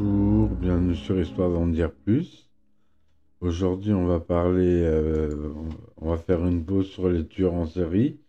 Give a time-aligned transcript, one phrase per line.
[0.00, 2.48] Bonjour, bienvenue sur Histoire d'en dire plus.
[3.40, 5.52] Aujourd'hui, on va parler, euh,
[5.96, 8.20] on va faire une pause sur les tueurs en série.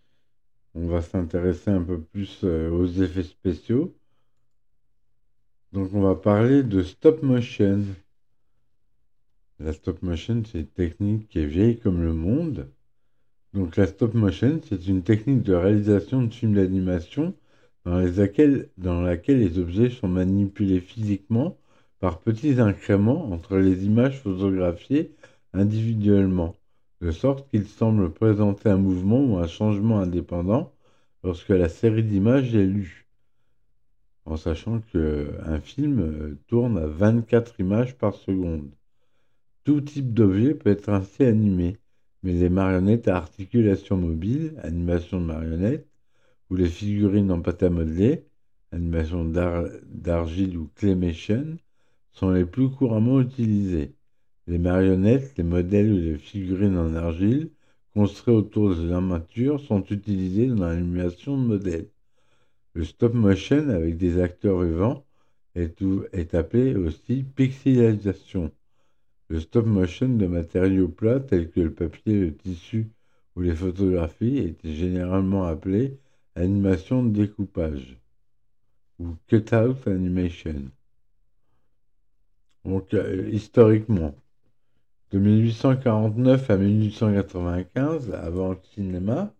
[0.74, 3.96] On va s'intéresser un peu plus euh, aux effets spéciaux.
[5.72, 7.84] Donc, on va parler de stop motion.
[9.60, 12.68] La stop motion, c'est une technique qui est vieille comme le monde.
[13.54, 17.36] Donc, la stop motion, c'est une technique de réalisation de films d'animation
[17.86, 18.04] dans,
[18.78, 21.59] dans laquelle les objets sont manipulés physiquement
[22.00, 25.12] par petits incréments entre les images photographiées
[25.54, 26.56] individuellement,
[27.02, 30.74] de sorte qu'ils semblent présenter un mouvement ou un changement indépendant
[31.24, 33.08] lorsque la série d'images est lue,
[34.26, 38.70] en sachant qu'un film euh, tourne à 24 images par seconde.
[39.64, 41.78] Tout type d'objet peut être ainsi animé,
[42.24, 45.88] mais les marionnettes à articulation mobile, animation de marionnettes,
[46.50, 48.26] ou les figurines en pâte à modeler,
[48.72, 51.58] animation d'argile ou claymation,
[52.12, 53.96] sont les plus couramment utilisées.
[54.48, 57.52] Les marionnettes, les modèles ou les figurines en argile,
[57.94, 61.90] construits autour de l'armature, sont utilisés dans l'animation de modèles.
[62.74, 65.06] Le stop motion avec des acteurs vivants
[65.56, 68.52] est, est appelé aussi pixelisation.
[69.28, 72.90] Le stop motion de matériaux plats tels que le papier, le tissu
[73.36, 76.00] ou les photographies était généralement appelé
[76.36, 77.98] animation de découpage
[79.00, 80.72] ou cut-out animation.
[82.66, 84.16] Donc, euh, historiquement,
[85.12, 89.34] de 1849 à 1895, avant le cinéma,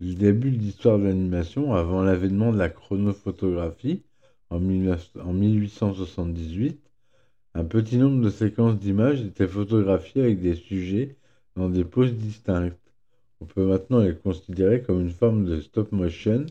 [0.00, 4.02] le début de l'histoire de l'animation, avant l'avènement de la chronophotographie
[4.50, 6.80] en, en 1878,
[7.54, 11.16] un petit nombre de séquences d'images étaient photographiées avec des sujets
[11.56, 12.78] dans des poses distinctes.
[13.40, 16.46] On peut maintenant les considérer comme une forme de stop motion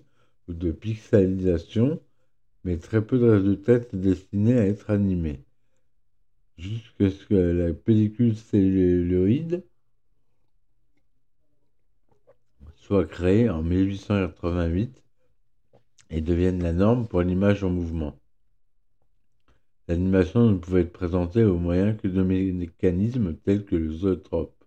[0.48, 2.00] ou de pixelisation,
[2.64, 5.44] mais très peu de résultats étaient destinés à être animés.
[6.58, 9.64] Jusqu'à ce que la pellicule celluloïde
[12.76, 15.02] soit créée en 1888
[16.10, 18.20] et devienne la norme pour l'image en mouvement.
[19.88, 24.64] L'animation ne pouvait être présentée au moyen que de mécanismes tels que le zootrope.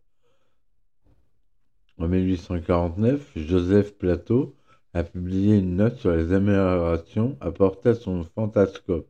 [1.99, 4.57] En 1849, Joseph Plateau
[4.93, 9.09] a publié une note sur les améliorations apportées à son fantascope,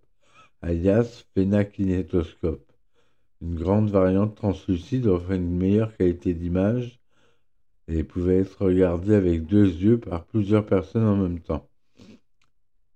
[0.63, 2.66] alias phénakinétoscope.
[3.43, 7.01] Une grande variante translucide offrait une meilleure qualité d'image
[7.89, 11.69] et pouvait être regardée avec deux yeux par plusieurs personnes en même temps.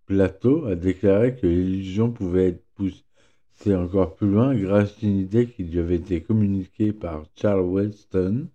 [0.06, 5.47] Plateau a déclaré que l'illusion pouvait être poussée encore plus loin grâce à une idée
[5.47, 8.49] qui lui avait été communiquée par Charles Weston,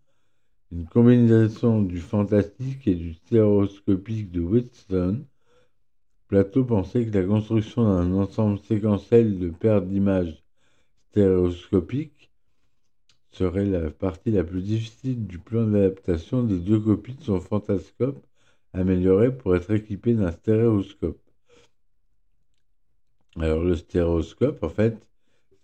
[0.72, 5.25] une combinaison du fantastique et du stéréoscopique de Wheatstone,
[6.28, 10.44] Plateau pensait que la construction d'un ensemble séquentiel de paires d'images
[11.15, 12.29] stéréoscopiques
[13.31, 18.21] serait la partie la plus difficile du plan d'adaptation des deux copies de son fantascope
[18.73, 21.21] amélioré pour être équipé d'un stéréoscope.
[23.37, 24.97] Alors le stéréoscope, en fait,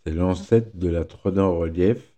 [0.06, 2.16] c'est l'ancêtre de la 3D en relief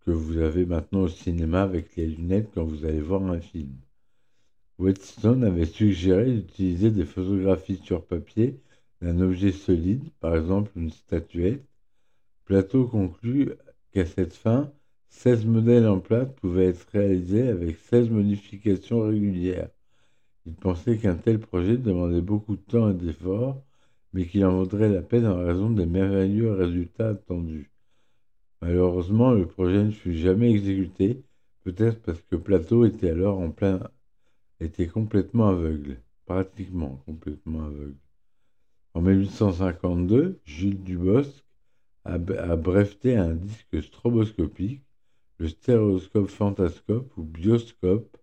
[0.00, 3.72] que vous avez maintenant au cinéma avec les lunettes quand vous allez voir un film.
[4.78, 8.60] Whetstone avait suggéré d'utiliser des photographies sur papier
[9.00, 11.64] d'un objet solide, par exemple une statuette.
[12.44, 13.52] Plateau conclut
[13.92, 14.72] qu'à cette fin,
[15.08, 19.68] 16 modèles en plate pouvaient être réalisés avec 16 modifications régulières.
[20.46, 23.62] Il pensait qu'un tel projet demandait beaucoup de temps et d'efforts,
[24.12, 27.70] mais qu'il en vaudrait la peine en raison des merveilleux résultats attendus.
[28.62, 31.22] Malheureusement, le projet ne fut jamais exécuté,
[31.64, 33.80] peut-être parce que Plateau était alors en plein
[34.60, 37.96] était complètement aveugle, pratiquement complètement aveugle.
[38.94, 41.44] En 1852, Jules Dubosc
[42.10, 44.82] a, breveté un disque stroboscopique,
[45.38, 48.16] le stéréoscope fantascope ou bioscope.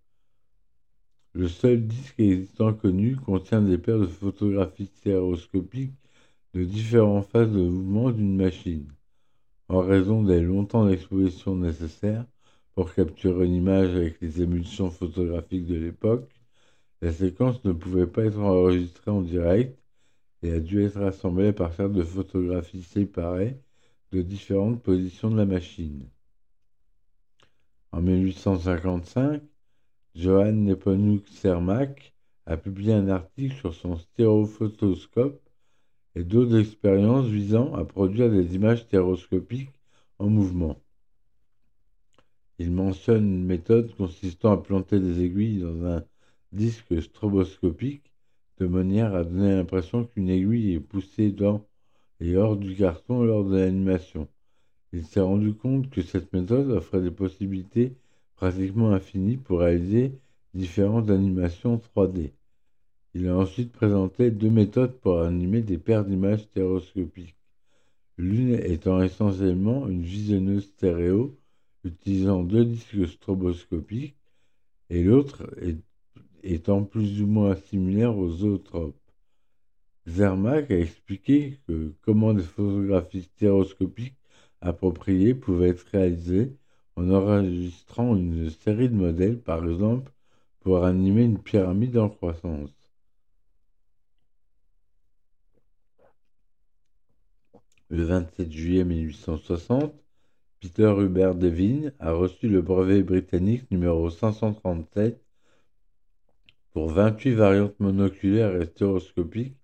[1.33, 5.95] Le seul disque existant connu contient des paires de photographies stéréoscopiques
[6.53, 8.91] de différentes phases de mouvement d'une machine
[9.69, 12.25] en raison des longtemps d'exposition nécessaires
[12.75, 16.29] pour capturer une image avec les émulsions photographiques de l'époque,
[17.01, 19.77] la séquence ne pouvait pas être enregistrée en direct
[20.43, 23.59] et a dû être assemblée à partir de photographies séparées
[24.11, 26.09] de différentes positions de la machine.
[27.91, 29.41] En 1855,
[30.15, 32.13] Johann Nepomuk Cermak
[32.45, 35.41] a publié un article sur son stéréophotoscope
[36.15, 39.73] et d'autres expériences visant à produire des images stéréoscopiques
[40.19, 40.77] en mouvement.
[42.59, 46.03] Il mentionne une méthode consistant à planter des aiguilles dans un
[46.51, 48.11] disque stroboscopique
[48.57, 51.67] de manière à donner l'impression qu'une aiguille est poussée dans
[52.19, 54.27] et hors du carton lors de l'animation.
[54.93, 57.93] Il s'est rendu compte que cette méthode offrait des possibilités
[58.35, 60.13] pratiquement infinies pour réaliser
[60.53, 62.31] différentes animations 3D.
[63.13, 67.35] Il a ensuite présenté deux méthodes pour animer des paires d'images stéréoscopiques.
[68.17, 71.37] L'une étant essentiellement une visionneuse stéréo
[71.83, 74.15] utilisant deux disques stroboscopiques
[74.89, 75.49] et l'autre
[76.43, 78.95] étant plus ou moins similaire aux zootropes.
[80.07, 84.17] Zermatt a expliqué que comment des photographies stéréoscopiques
[84.61, 86.55] appropriées pouvaient être réalisées
[86.95, 90.11] en enregistrant une série de modèles, par exemple,
[90.61, 92.71] pour animer une pyramide en croissance.
[97.89, 99.93] Le 27 juillet 1860,
[100.61, 105.21] Peter Hubert Devine a reçu le brevet britannique numéro 537
[106.71, 109.57] pour 28 variantes monoculaires et stéréoscopiques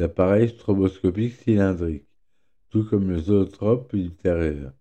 [0.00, 2.08] d'appareils stroboscopiques cylindriques,
[2.70, 4.72] tout comme le zootrope ultérieur.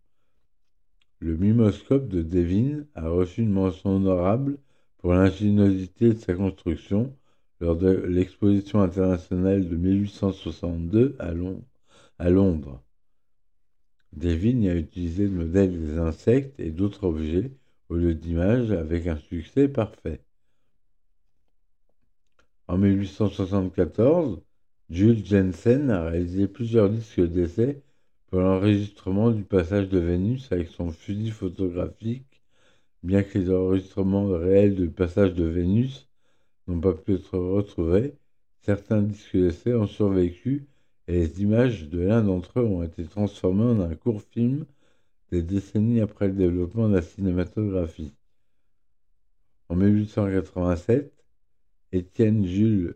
[1.19, 4.59] Le mimoscope de Devine a reçu une mention honorable
[4.97, 7.13] pour l'ingéniosité de sa construction
[7.59, 11.33] lors de l'exposition internationale de 1862 à,
[12.17, 12.81] à Londres.
[14.13, 17.51] Devine a utilisé le modèle des insectes et d'autres objets
[17.89, 20.21] au lieu d'images avec un succès parfait.
[22.69, 24.41] En 1874,
[24.89, 27.83] Jules Jensen a réalisé plusieurs disques d'essai
[28.27, 32.41] pour l'enregistrement du passage de Vénus avec son fusil photographique,
[33.03, 36.09] bien que les enregistrements réels du passage de Vénus
[36.67, 38.15] n'ont pas pu être retrouvés,
[38.61, 40.67] certains disques d'essai ont survécu
[41.07, 44.65] et les images de l'un d'entre eux ont été transformées en un court film
[45.31, 48.15] des décennies après le développement de la cinématographie.
[49.69, 51.13] En 1887,
[51.91, 52.95] Étienne Jules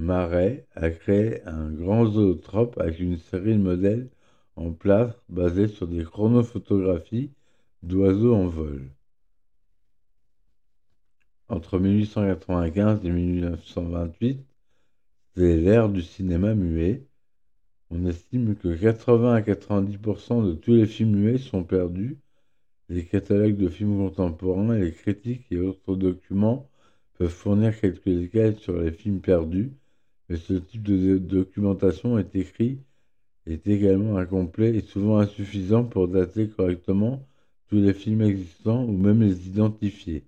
[0.00, 4.08] Marais a créé un grand zootrope avec une série de modèles
[4.56, 7.32] en plâtre basés sur des chronophotographies
[7.82, 8.90] d'oiseaux en vol.
[11.50, 14.46] Entre 1895 et 1928,
[15.36, 17.06] c'est l'ère du cinéma muet.
[17.90, 22.16] On estime que 80 à 90% de tous les films muets sont perdus.
[22.88, 26.70] Les catalogues de films contemporains, les critiques et autres documents
[27.18, 29.74] peuvent fournir quelques détails sur les films perdus,
[30.30, 32.78] mais ce type de documentation est écrit
[33.46, 37.26] est également incomplet et souvent insuffisant pour dater correctement
[37.66, 40.24] tous les films existants ou même les identifier.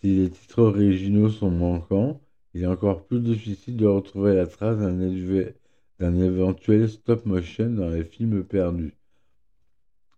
[0.00, 2.20] Si les titres originaux sont manquants,
[2.54, 8.04] il est encore plus difficile de retrouver la trace d'un éventuel stop motion dans les
[8.04, 8.94] films perdus.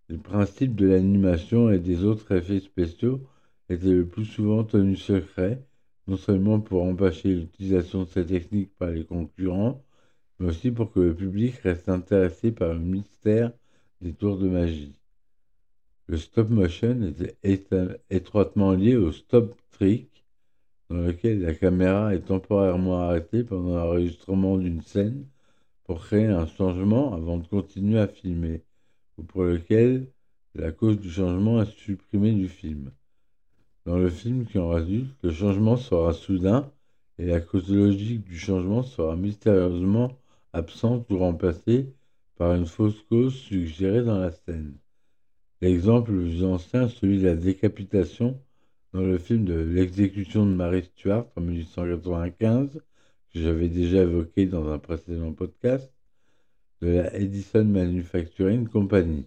[0.08, 3.26] Le principe de l'animation et des autres effets spéciaux
[3.70, 5.64] était le plus souvent tenu secret
[6.12, 9.82] non seulement pour empêcher l'utilisation de ces techniques par les concurrents,
[10.38, 13.50] mais aussi pour que le public reste intéressé par le mystère
[14.02, 14.94] des tours de magie.
[16.08, 20.26] Le stop motion était étroitement lié au stop trick,
[20.90, 25.26] dans lequel la caméra est temporairement arrêtée pendant l'enregistrement d'une scène
[25.84, 28.62] pour créer un changement avant de continuer à filmer,
[29.16, 30.08] ou pour lequel
[30.54, 32.92] la cause du changement est supprimée du film.
[33.84, 36.70] Dans le film qui en résulte, le changement sera soudain
[37.18, 40.18] et la cause logique du changement sera mystérieusement
[40.52, 41.92] absente ou remplacée
[42.36, 44.74] par une fausse cause suggérée dans la scène.
[45.60, 48.40] L'exemple le plus ancien est celui de la décapitation
[48.92, 52.74] dans le film de l'exécution de Marie Stuart en 1895,
[53.32, 55.92] que j'avais déjà évoqué dans un précédent podcast,
[56.82, 59.24] de la Edison Manufacturing Company.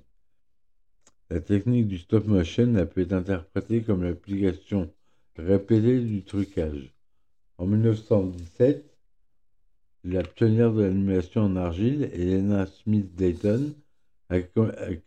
[1.32, 4.94] La technique du stop motion a pu être interprétée comme l'application
[5.36, 6.94] répétée du trucage.
[7.58, 8.86] En 1917,
[10.04, 13.74] la pionnière de l'animation en argile, Elena Smith Dayton,
[14.30, 14.40] a,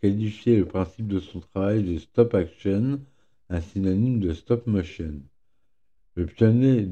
[0.01, 2.99] qualifié le principe de son travail de stop action,
[3.49, 5.21] un synonyme de stop motion.
[6.15, 6.85] Le pionnier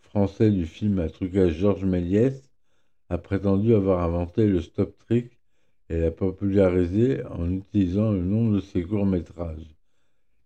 [0.00, 2.50] français du film à trucage Georges Méliès
[3.08, 5.33] a prétendu avoir inventé le stop trick
[5.90, 9.74] et l'a popularisé en utilisant le nom de ses courts-métrages.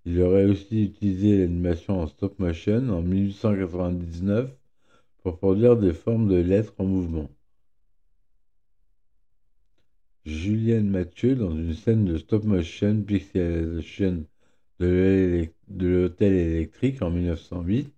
[0.04, 4.50] Il aurait aussi utilisé l'animation en stop motion en 1899
[5.22, 7.30] pour produire des formes de lettres en mouvement.
[10.24, 14.24] Julienne Mathieu, dans une scène de stop motion pixelation
[14.78, 17.92] de l'hôtel électrique en 1908,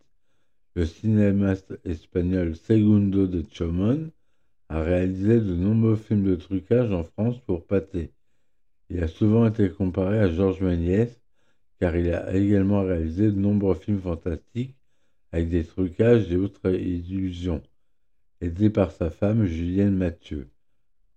[0.74, 4.10] le cinéaste espagnol Segundo de Chomon
[4.70, 8.12] a réalisé de nombreux films de trucage en France pour Pathé.
[8.88, 11.20] Il a souvent été comparé à Georges Méliès,
[11.80, 14.76] car il a également réalisé de nombreux films fantastiques
[15.32, 17.62] avec des trucages et autres illusions,
[18.40, 20.48] aidé par sa femme Julienne Mathieu.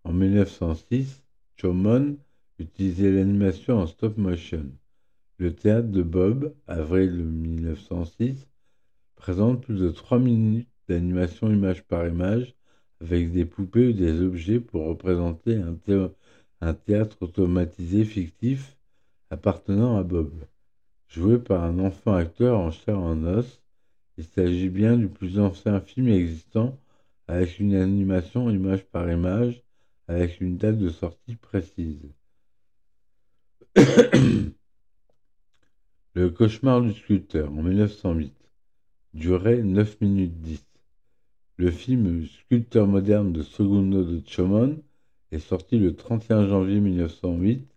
[0.03, 1.21] En 1906,
[1.55, 2.17] Chomon
[2.57, 4.65] utilisait l'animation en stop motion.
[5.37, 8.47] Le théâtre de Bob, avril 1906,
[9.15, 12.55] présente plus de 3 minutes d'animation image par image
[13.03, 15.61] avec des poupées ou des objets pour représenter
[16.61, 18.77] un, théâtre automatisé fictif
[19.29, 20.31] appartenant à Bob.
[21.09, 23.61] Joué par un enfant acteur en chair en os,
[24.17, 26.77] il s'agit bien du plus ancien film existant
[27.27, 29.61] avec une animation image par image
[30.07, 32.09] avec une date de sortie précise.
[36.15, 38.33] Le cauchemar du sculpteur en 1908
[39.13, 40.72] durait 9 minutes 10.
[41.63, 44.83] Le film Sculpteur moderne de Segundo de Chomon
[45.31, 47.73] est sorti le 31 janvier 1908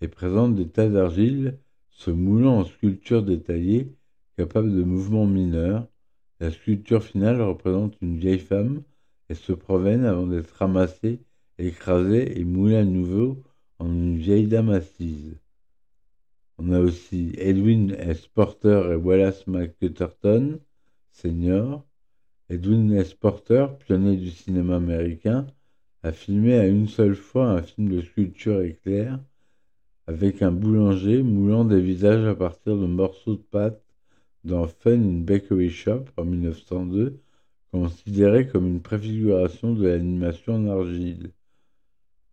[0.00, 1.58] et présente des tas d'argile
[1.90, 3.94] se moulant en sculpture détaillée
[4.38, 5.86] capable de mouvements mineurs.
[6.40, 8.82] La sculpture finale représente une vieille femme
[9.28, 11.20] et se promène avant d'être ramassée,
[11.58, 13.42] écrasée et moulée à nouveau
[13.78, 15.38] en une vieille dame assise.
[16.56, 18.26] On a aussi Edwin S.
[18.26, 20.60] Porter et Wallace McCutterton,
[21.10, 21.87] senior.
[22.50, 23.12] Edwin S.
[23.12, 25.46] Porter, pionnier du cinéma américain,
[26.02, 29.20] a filmé à une seule fois un film de sculpture éclair
[30.06, 33.84] avec un boulanger moulant des visages à partir de morceaux de pâte
[34.44, 37.20] dans Fun in Bakery Shop en 1902,
[37.70, 41.32] considéré comme une préfiguration de l'animation en argile.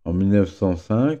[0.06, 1.20] En 1905,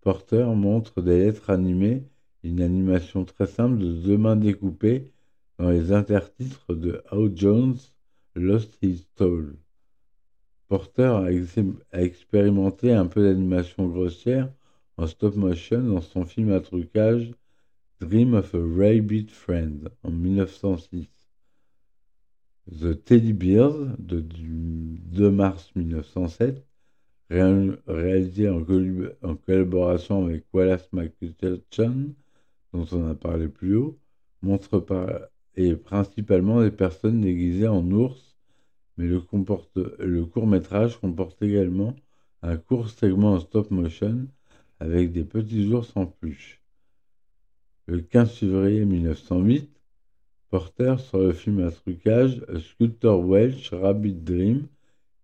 [0.00, 2.02] Porter montre des lettres animées
[2.42, 5.12] une animation très simple de deux mains découpées
[5.60, 7.76] dans les intertitres de How Jones
[8.34, 9.56] Lost His Soul.
[10.68, 11.26] Porter
[11.92, 14.50] a, expérimenté un peu d'animation grossière
[14.96, 17.32] en stop motion dans son film à trucage
[18.00, 21.08] Dream of a Rabbit Friend en 1906.
[22.70, 26.66] The Teddy Bears de, du 2 mars 1907,
[27.28, 28.64] réalisé en,
[29.22, 32.14] en, collaboration avec Wallace McCutcheon,
[32.72, 33.98] dont on a parlé plus haut,
[34.42, 35.06] montre par,
[35.56, 38.36] et principalement des personnes déguisées en ours,
[38.96, 39.22] mais le,
[39.98, 41.94] le court métrage comporte également
[42.42, 44.26] un court segment en stop motion
[44.80, 46.60] avec des petits ours en peluche.
[47.86, 49.70] Le 15 février 1908,
[50.50, 54.66] Porter sur le film à trucage Sculptor Welsh Rabbit Dream,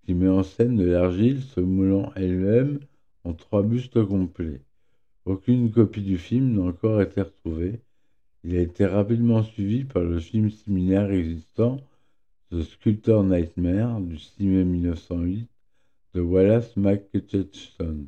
[0.02, 2.80] qui met en scène de l'argile se moulant elle-même
[3.24, 4.62] en trois bustes complets.
[5.26, 7.80] Aucune copie du film n'a encore été retrouvée.
[8.48, 11.82] Il a été rapidement suivi par le film similaire existant,
[12.50, 15.46] The Sculptor Nightmare, du 6 mai 1908,
[16.14, 18.06] de Wallace McCutcheon.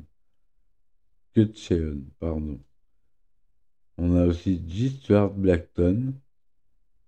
[3.99, 4.89] On a aussi G.
[4.89, 6.15] Stuart Blackton,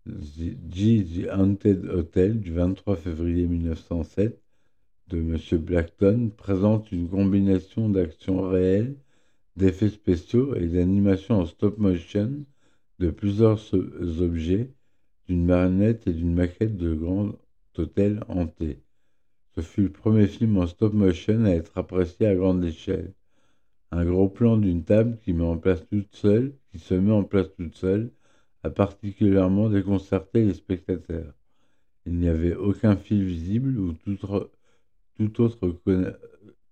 [0.06, 1.04] G.
[1.04, 4.40] The Haunted Hotel, du 23 février 1907,
[5.08, 5.40] de M.
[5.58, 8.96] Blackton, présente une combinaison d'actions réelles
[9.56, 12.46] d'effets spéciaux et d'animations en stop motion
[13.00, 13.74] de plusieurs
[14.22, 14.72] objets,
[15.28, 17.34] d'une marionnette et d'une maquette de grand
[17.78, 18.82] hôtel hanté.
[19.56, 23.14] Ce fut le premier film en stop motion à être apprécié à grande échelle.
[23.92, 27.24] Un gros plan d'une table qui, met en place toute seule, qui se met en
[27.24, 28.12] place toute seule
[28.64, 31.34] a particulièrement déconcerté les spectateurs.
[32.06, 34.18] Il n'y avait aucun fil visible ou tout,
[35.16, 35.80] tout autre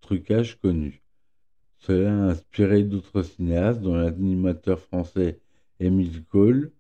[0.02, 1.02] trucage connu.
[1.78, 5.40] Cela a inspiré d'autres cinéastes, dont l'animateur français
[5.82, 6.72] Émile Cole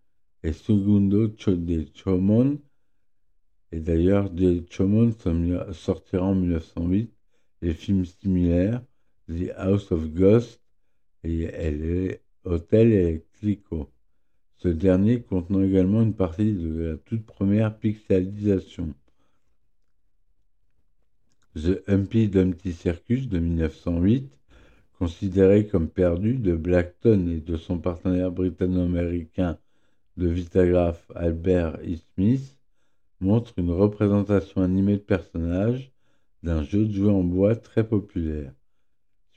[0.43, 2.61] et Segundo de Chomon.
[3.71, 5.11] Et d'ailleurs, de Chomon
[5.71, 7.11] sortira en 1908
[7.61, 8.83] des films similaires,
[9.27, 10.61] The House of Ghosts
[11.23, 13.91] et Hotel Electrico.
[14.57, 18.93] Ce dernier contenant également une partie de la toute première pixelisation.
[21.55, 24.31] The Humpty Dumpty Circus de 1908
[25.01, 29.57] considéré comme perdu de Blackton et de son partenaire britanno-américain
[30.15, 31.95] de Vitagraph Albert E.
[32.13, 32.55] Smith,
[33.19, 35.91] montre une représentation animée de personnages
[36.43, 38.53] d'un jeu de jouets en bois très populaire.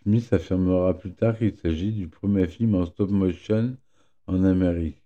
[0.02, 3.74] Smith affirmera plus tard qu'il s'agit du premier film en stop motion
[4.26, 5.02] en Amérique.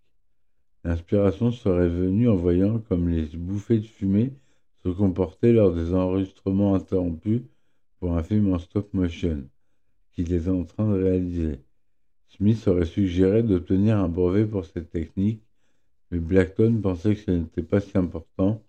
[0.83, 4.33] L'inspiration serait venue en voyant comme les bouffées de fumée
[4.83, 7.43] se comportaient lors des enregistrements interrompus
[8.01, 9.49] pour un film en stop motion
[10.25, 11.61] qu'il est en train de réaliser.
[12.27, 15.41] Smith aurait suggéré d'obtenir un brevet pour cette technique,
[16.11, 18.61] mais Blackton pensait que ce n'était pas si important.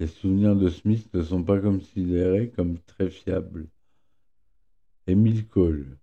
[0.00, 3.68] Les souvenirs de Smith ne sont pas considérés comme très fiables.
[5.06, 5.96] Emile Cole.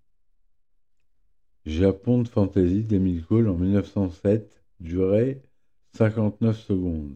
[1.65, 5.41] Japon de fantasy d'Emile Cole en 1907 durait
[5.98, 7.15] 59 secondes.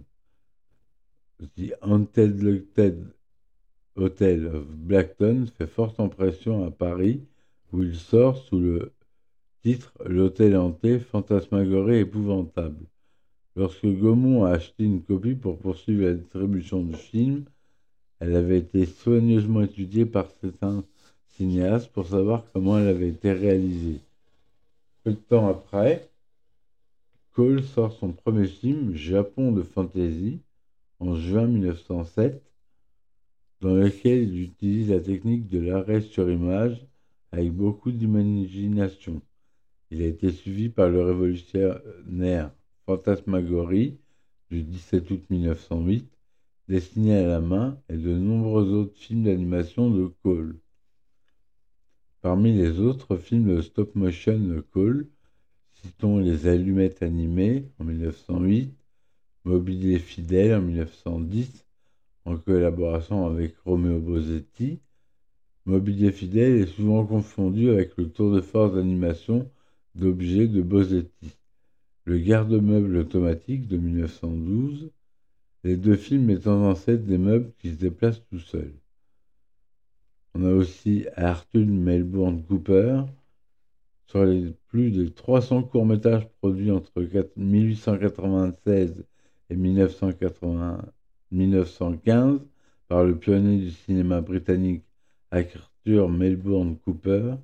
[1.39, 2.43] The Haunted
[3.95, 7.23] Hotel of Blackton fait forte impression à Paris,
[7.71, 8.91] où il sort sous le
[9.63, 12.85] titre L'hôtel hanté, fantasmagorie épouvantable.
[13.55, 17.45] Lorsque Gaumont a acheté une copie pour poursuivre la distribution du film,
[18.19, 20.83] elle avait été soigneusement étudiée par certains
[21.27, 23.99] cinéastes pour savoir comment elle avait été réalisée.
[25.03, 26.09] Peu de temps après,
[27.33, 30.39] Cole sort son premier film, Japon de fantasy,
[30.99, 32.41] en juin 1907,
[33.61, 36.85] dans lequel il utilise la technique de l'arrêt sur image
[37.31, 39.21] avec beaucoup d'imagination.
[39.89, 42.51] Il a été suivi par le révolutionnaire
[42.85, 43.97] Fantasmagorie
[44.49, 46.09] du 17 août 1908,
[46.67, 50.59] dessiné à la main, et de nombreux autres films d'animation de Cole.
[52.21, 55.07] Parmi les autres films de stop motion de Cole,
[55.81, 58.73] citons Les Allumettes animées en 1908,
[59.43, 61.65] Mobilier fidèle en 1910,
[62.25, 64.79] en collaboration avec Romeo Bosetti.
[65.65, 69.49] Mobilier fidèle est souvent confondu avec le tour de force d'animation
[69.93, 71.37] d'objets de Bosetti.
[72.05, 74.89] Le garde-meuble automatique de 1912,
[75.63, 78.73] les deux films étant ancêtres des meubles qui se déplacent tout seuls.
[80.33, 83.03] On a aussi Arthur Melbourne Cooper,
[84.07, 86.91] sur les plus de 300 courts-métrages produits entre
[87.37, 89.05] 1896
[89.49, 92.41] et 1915
[92.87, 94.83] par le pionnier du cinéma britannique
[95.31, 97.35] Arthur Melbourne Cooper,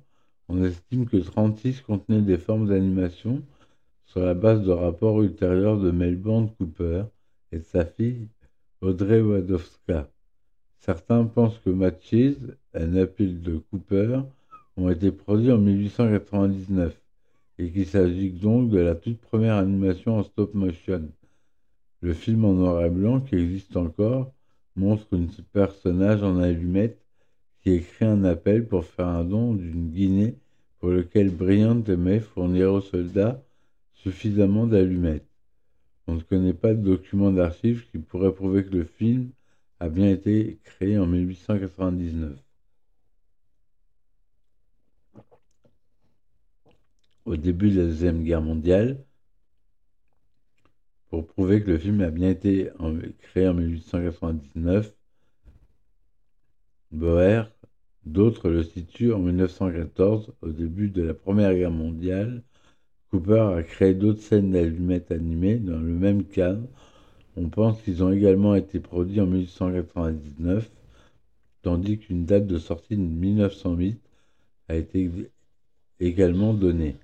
[0.48, 3.42] on estime que 36 contenaient des formes d'animation
[4.04, 7.04] sur la base de rapports ultérieurs de Melbourne Cooper
[7.50, 8.28] et de sa fille
[8.82, 10.10] Audrey Wadowska.
[10.80, 12.36] Certains pensent que Matches,
[12.74, 14.20] un appel de Cooper,
[14.76, 16.94] ont été produits en 1899
[17.58, 21.08] et qu'il s'agit donc de la toute première animation en stop motion.
[22.02, 24.30] Le film en noir et blanc qui existe encore
[24.76, 27.07] montre un personnage en allumette
[27.74, 30.36] écrit un appel pour faire un don d'une guinée
[30.78, 33.42] pour lequel Bryant aimait fournir aux soldats
[33.94, 35.28] suffisamment d'allumettes.
[36.06, 39.30] On ne connaît pas de document d'archives qui pourrait prouver que le film
[39.80, 42.38] a bien été créé en 1899.
[47.24, 49.04] Au début de la Deuxième Guerre mondiale,
[51.10, 52.70] pour prouver que le film a bien été
[53.18, 54.94] créé en 1899,
[56.90, 57.44] Boer,
[58.12, 62.42] d'autres le situent en 1914, au début de la Première Guerre mondiale.
[63.10, 66.66] Cooper a créé d'autres scènes d'allumettes animées dans le même cadre.
[67.36, 70.70] On pense qu'ils ont également été produits en 1899,
[71.62, 74.00] tandis qu'une date de sortie de 1908
[74.68, 75.10] a été
[76.00, 76.96] également donnée.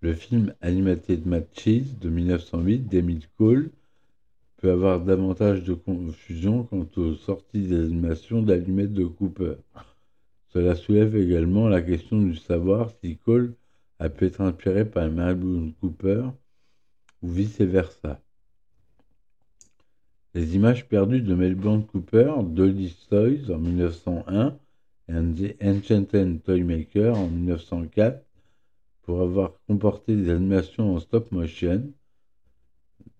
[0.00, 3.70] Le film Animated Matches de 1908 d'Emile Cole
[4.60, 9.54] peut avoir davantage de confusion quant aux sorties des animations d'allumettes de Cooper.
[10.48, 13.54] Cela soulève également la question du savoir si Cole
[13.98, 16.24] a pu être inspiré par Mary Cooper
[17.22, 18.20] ou vice-versa.
[20.34, 24.58] Les images perdues de Melbourne Cooper, Dolly's Toys en 1901
[25.08, 28.22] et The Enchanted Toymaker en 1904
[29.02, 31.92] pour avoir comporté des animations en stop motion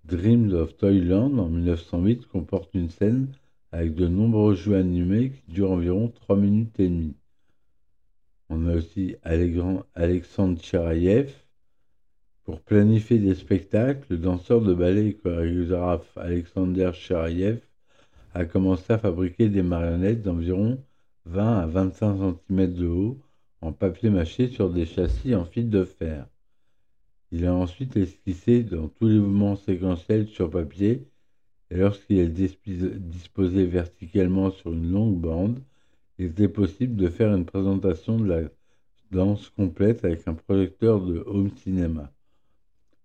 [0.04, 3.28] Dreams of Toyland en 1908 comporte une scène
[3.72, 7.16] avec de nombreux jeux animés qui durent environ 3 minutes et demie.
[8.48, 11.32] On a aussi Alexandre Cherayev.
[12.44, 17.60] Pour planifier des spectacles, le danseur de ballet et chorégraphe Alexander Cherayev
[18.34, 20.82] a commencé à fabriquer des marionnettes d'environ
[21.26, 23.18] 20 à 25 cm de haut
[23.60, 26.26] en papier mâché sur des châssis en fil de fer.
[27.32, 31.06] Il a ensuite esquissé dans tous les mouvements séquentiels sur papier,
[31.70, 35.60] et lorsqu'il est disposé verticalement sur une longue bande,
[36.18, 38.40] il était possible de faire une présentation de la
[39.12, 42.12] danse complète avec un projecteur de home cinéma.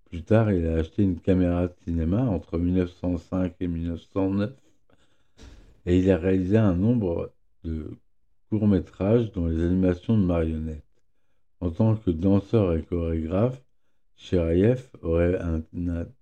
[0.05, 4.51] Plus tard, il a acheté une caméra de cinéma entre 1905 et 1909
[5.85, 7.31] et il a réalisé un nombre
[7.63, 7.91] de
[8.49, 10.83] courts-métrages dont les animations de marionnettes.
[11.59, 13.61] En tant que danseur et chorégraphe,
[14.17, 15.62] Cherayev aurait un,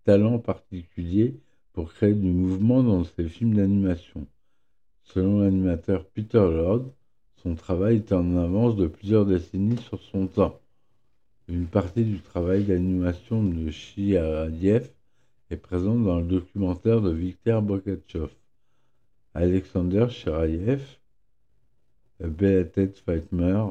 [0.03, 1.39] talent particulier
[1.73, 4.27] pour créer du mouvement dans ses films d'animation.
[5.03, 6.85] Selon l'animateur Peter Lord,
[7.37, 10.59] son travail était en avance de plusieurs décennies sur son temps.
[11.47, 14.89] Une partie du travail d'animation de Cherayev
[15.49, 18.29] est présente dans le documentaire de Viktor Bokachev.
[19.33, 20.81] Alexander Cherayev,
[22.19, 23.65] Bellated Fightmer,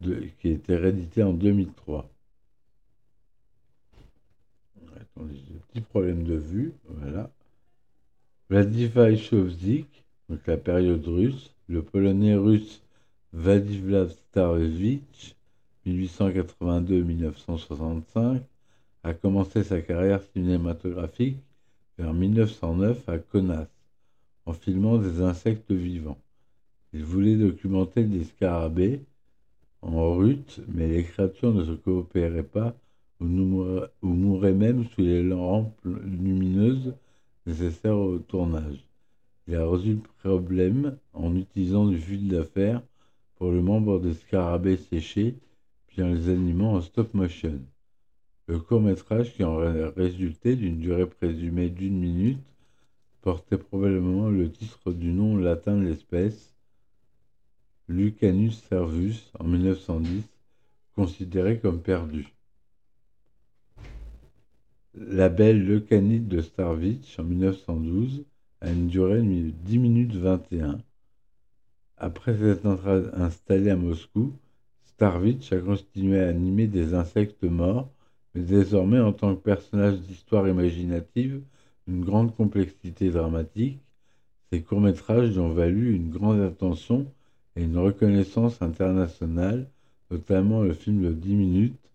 [0.00, 2.08] qui a été réédité en 2003.
[4.96, 6.74] Attendez, j'ai des petits problèmes de vue.
[6.88, 7.30] Voilà.
[10.28, 12.82] Donc la période russe, le polonais russe
[13.32, 15.36] Władysław Starowicz,
[15.86, 18.40] 1882-1965,
[19.04, 21.38] a commencé sa carrière cinématographique
[21.98, 23.68] vers 1909 à Kaunas,
[24.46, 26.18] en filmant des insectes vivants.
[26.94, 29.02] Il voulait documenter des scarabées
[29.82, 32.74] en rut, mais les créatures ne se coopéraient pas
[33.20, 33.26] ou,
[34.02, 36.94] mouraient même sous les lampes lumineuses
[37.46, 38.84] nécessaires au tournage.
[39.46, 42.82] Il a résolu le problème en utilisant du fil d'affaires
[43.36, 45.34] pour le membre des scarabées séchés,
[45.86, 47.58] puis en les animant en stop motion.
[48.46, 49.56] Le court-métrage, qui en
[49.96, 52.38] résulté d'une durée présumée d'une minute,
[53.22, 56.54] portait probablement le titre du nom latin de l'espèce,
[57.88, 60.24] Lucanus servus, en 1910,
[60.94, 62.37] considéré comme perdu.
[65.06, 68.24] La belle Leucanite de Starvitch en 1912
[68.60, 70.80] a une durée de 10 minutes 21.
[71.96, 72.66] Après s'être
[73.14, 74.32] installé à Moscou,
[74.86, 77.88] Starvitch a continué à animer des insectes morts
[78.34, 81.42] mais désormais en tant que personnage d'histoire imaginative
[81.86, 83.78] d'une grande complexité dramatique,
[84.50, 87.06] ses courts-métrages lui ont valu une grande attention
[87.54, 89.70] et une reconnaissance internationale,
[90.10, 91.87] notamment le film de 10 minutes,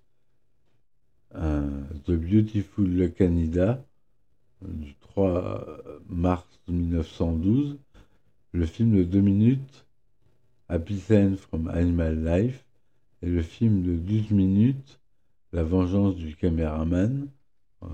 [1.33, 3.83] The Beautiful Canada,
[4.61, 5.65] du 3
[6.07, 7.77] mars 1912,
[8.51, 9.85] le film de 2 minutes,
[10.69, 12.65] Happy Scene from Animal Life,
[13.23, 14.99] et le film de 12 minutes,
[15.53, 17.27] la vengeance du caméraman
[17.83, 17.87] euh,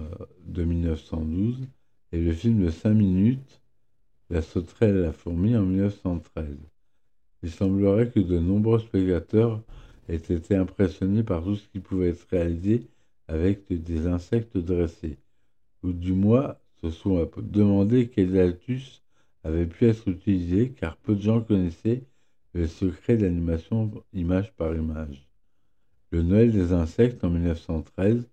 [0.45, 1.67] de 1912
[2.11, 3.61] et le film de 5 minutes
[4.29, 6.57] La sauterelle la fourmi en 1913.
[7.43, 9.61] Il semblerait que de nombreux spectateurs
[10.09, 12.87] aient été impressionnés par tout ce qui pouvait être réalisé
[13.29, 15.17] avec des insectes dressés,
[15.83, 19.03] ou du moins se sont demandé quels altus
[19.43, 22.03] avaient pu être utilisés car peu de gens connaissaient
[22.53, 25.27] le secret d'animation image par image.
[26.11, 28.27] Le Noël des insectes en 1913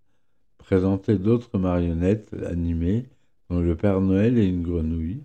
[0.56, 3.04] présentait d'autres marionnettes animées,
[3.50, 5.22] dont le Père Noël et une grenouille.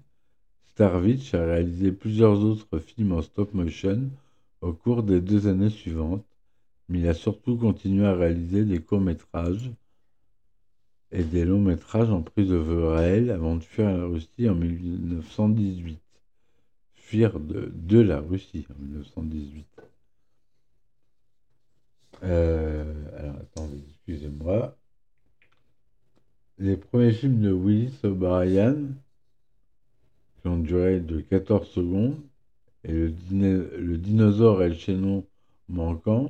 [0.65, 4.09] Starvitch a réalisé plusieurs autres films en stop motion
[4.59, 6.25] au cours des deux années suivantes,
[6.91, 9.71] mais il a surtout continué à réaliser des courts-métrages
[11.11, 15.99] et des longs-métrages en prise de vue réelle avant de fuir la Russie en 1918.
[16.95, 19.65] Fuir de, la Russie en 1918.
[22.23, 24.77] Euh, alors, attendez, excusez-moi.
[26.57, 28.75] Les premiers films de Willis O'Brien,
[30.41, 32.19] qui ont duré de 14 secondes,
[32.83, 35.25] et le, le dinosaure et le chaînon
[35.69, 36.29] manquant,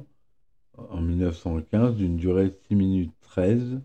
[0.77, 3.81] en 1915, d'une durée de 6 minutes 13,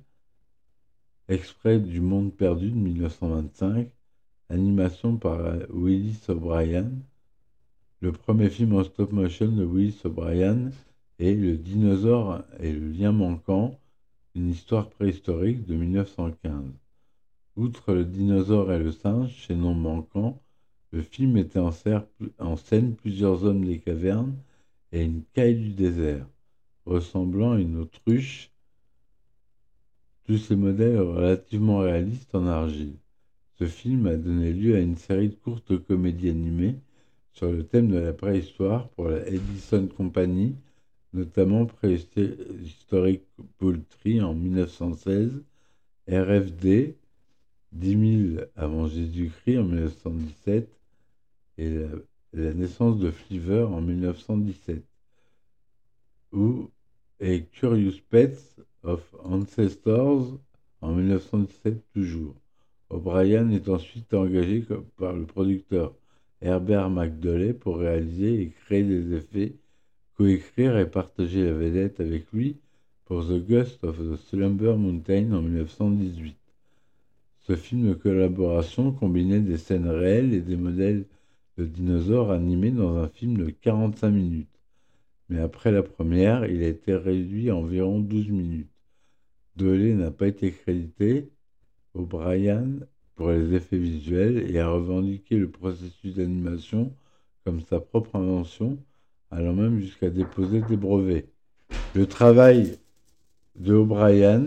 [1.29, 3.89] exprès du monde perdu de 1925,
[4.49, 6.91] animation par Willis O'Brien,
[8.01, 10.71] le premier film en stop motion de Willis O'Brien
[11.19, 13.81] et Le dinosaure et le lien manquant,
[14.35, 16.65] une histoire préhistorique de 1915.
[17.57, 20.43] Outre le dinosaure et le singe, chez nom manquant,
[20.93, 24.37] le film mettait en, scène plusieurs hommes des cavernes
[24.93, 26.27] et une caille du désert,
[26.87, 28.51] ressemblant à une autruche,
[30.25, 32.97] tous ces modèles relativement réalistes en argile.
[33.59, 36.77] Ce film a donné lieu à une série de courtes comédies animées
[37.33, 40.57] sur le thème de la préhistoire pour la Edison Company
[41.17, 43.23] notamment Préhistoric
[43.59, 45.43] Poultry en 1916,
[46.09, 46.95] RFD
[47.73, 50.71] 10 000 avant Jésus-Christ en 1917
[51.59, 51.71] et
[52.33, 54.85] la, naissance de Fliver en 1917,
[56.33, 56.71] ou
[57.21, 60.39] et Curious Pets of Ancestors
[60.81, 62.35] en 1917 toujours.
[62.91, 64.65] O'Brien est ensuite engagé
[64.97, 65.95] par le producteur
[66.41, 69.57] Herbert McDoley pour réaliser et créer des effets
[70.17, 72.57] coécrire et partager la vedette avec lui
[73.05, 76.37] pour The Ghost of the Slumber Mountain en 1918.
[77.43, 81.05] Ce film de collaboration combinait des scènes réelles et des modèles
[81.59, 84.56] de dinosaures animés dans un film de 45 minutes.
[85.29, 88.71] Mais après la première, il a été réduit à environ 12 minutes.
[89.57, 91.29] Dolé n'a pas été crédité,
[91.95, 92.67] O'Brien,
[93.17, 96.93] pour les effets visuels et a revendiqué le processus d'animation
[97.45, 98.79] comme sa propre invention
[99.31, 101.27] allant même jusqu'à déposer des brevets.
[101.95, 102.79] Le travail
[103.57, 104.45] de O'Brien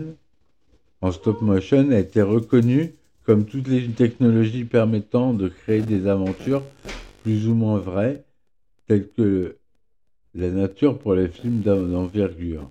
[1.00, 6.62] en stop motion a été reconnu comme toutes les technologies permettant de créer des aventures
[7.22, 8.24] plus ou moins vraies,
[8.86, 9.56] telles que
[10.34, 12.70] la nature pour les films d'envergure.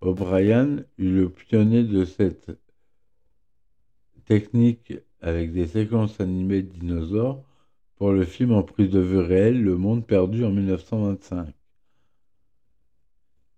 [0.00, 2.50] O'Brien eut le pionnier de cette
[4.24, 7.42] technique avec des séquences animées de dinosaures
[7.96, 11.54] pour le film en prise de vue réelle Le Monde perdu en 1925.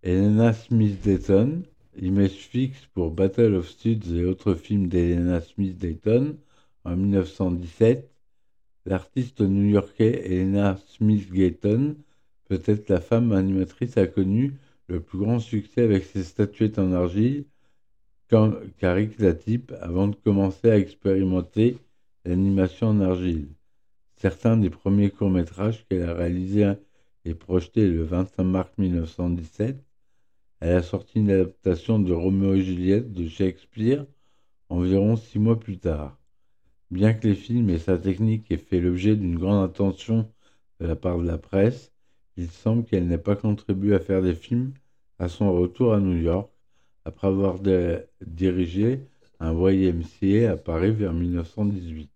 [0.02, 1.62] Elena Smith Dayton,
[2.00, 6.36] image fixe pour Battle of Studs et autres films d'Elena Smith Dayton
[6.84, 8.08] en 1917.
[8.84, 11.96] L'artiste new-yorkais Elena Smith Dayton
[12.48, 14.54] peut être la femme animatrice a connu
[14.88, 17.44] le plus grand succès avec ses statuettes en argile
[19.38, 21.78] type avant de commencer à expérimenter
[22.24, 23.48] l'animation en argile.
[24.16, 26.72] Certains des premiers courts-métrages qu'elle a réalisés
[27.24, 29.84] et projetés le 25 mars 1917,
[30.60, 34.06] elle a sorti une adaptation de Roméo et Juliette de Shakespeare
[34.68, 36.18] environ six mois plus tard.
[36.90, 40.32] Bien que les films et sa technique aient fait l'objet d'une grande attention
[40.80, 41.92] de la part de la presse,
[42.36, 44.72] il semble qu'elle n'ait pas contribué à faire des films
[45.18, 46.50] à son retour à New York,
[47.04, 47.58] après avoir
[48.26, 49.00] dirigé
[49.40, 52.10] un YMCA à Paris vers 1918.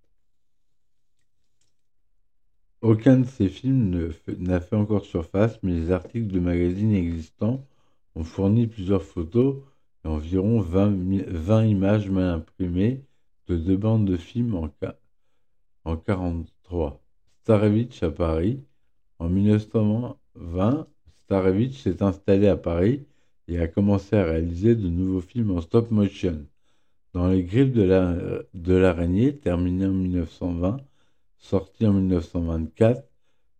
[2.83, 7.67] Aucun de ces films n'a fait encore surface, mais les articles de magazines existants
[8.15, 9.57] ont fourni plusieurs photos
[10.05, 13.05] et environ 20, 20 images mal imprimées
[13.49, 14.71] de deux bandes de films en,
[15.85, 17.03] en 43.
[17.43, 18.63] Starevich à Paris.
[19.21, 20.87] En 1920,
[21.19, 23.05] Starevich s'est installé à Paris
[23.49, 26.47] et a commencé à réaliser de nouveaux films en stop motion.
[27.13, 30.79] Dans les griffes de l'araignée, terminé en 1920,
[31.37, 33.07] sorti en 1924,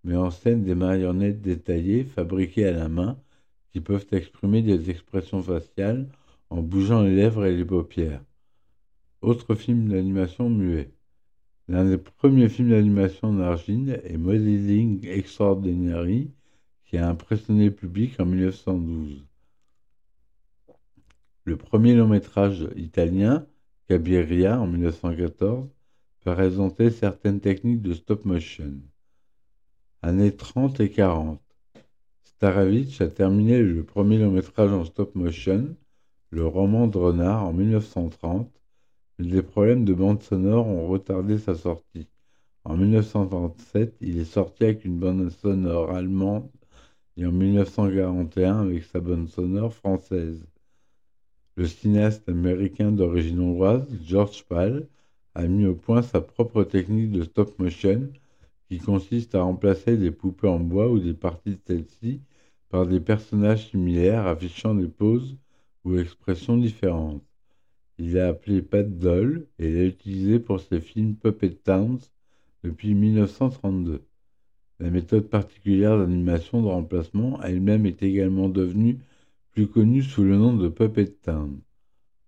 [0.05, 3.19] met en scène des marionnettes détaillées fabriquées à la main
[3.71, 6.09] qui peuvent exprimer des expressions faciales
[6.49, 8.25] en bougeant les lèvres et les paupières.
[9.21, 10.91] Autre film d'animation muet.
[11.71, 16.33] L'un des premiers films d'animation en argile est Modeling Extraordinary,
[16.85, 19.25] qui a impressionné le public en 1912.
[21.45, 23.47] Le premier long métrage italien,
[23.87, 25.69] Cabiria, en 1914,
[26.23, 28.75] présentait certaines techniques de stop motion.
[30.03, 31.41] Années 30 et 40.
[32.25, 35.77] Staravich a terminé le premier long métrage en stop motion,
[36.31, 38.60] le roman de renard, en 1930, mais
[39.29, 42.09] des problèmes de bande sonore ont retardé sa sortie.
[42.65, 46.51] En 1937, il est sorti avec une bande sonore allemande
[47.17, 50.47] et en 1941 avec sa bande sonore française.
[51.57, 54.89] Le cinéaste américain d'origine hongroise, George Pal,
[55.37, 58.11] a mis au point sa propre technique de stop motion
[58.69, 62.21] qui consiste à remplacer des poupées en bois ou des parties de celles-ci
[62.69, 65.37] par des personnages similaires affichant des poses
[65.85, 67.23] ou expressions différentes.
[68.03, 71.99] Il l'a appelé Pat Doll et l'a utilisé pour ses films Puppet Towns
[72.65, 74.01] depuis 1932.
[74.79, 79.01] La méthode particulière d'animation de remplacement elle-même est également devenue
[79.51, 81.61] plus connue sous le nom de Puppet Town.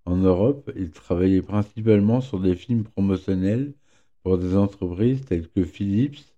[0.04, 3.72] En Europe, il travaillait principalement sur des films promotionnels
[4.22, 6.36] pour des entreprises telles que Philips.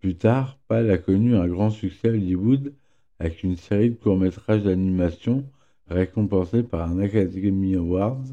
[0.00, 2.72] Plus tard, Pal a connu un grand succès à Hollywood
[3.18, 5.44] avec une série de courts-métrages d'animation
[5.86, 8.24] récompensés par un Academy Awards,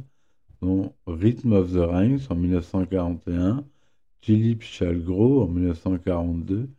[0.62, 3.65] Rhythm of the Rings en 1941,
[4.21, 6.69] Philip Shall Grow en 1942,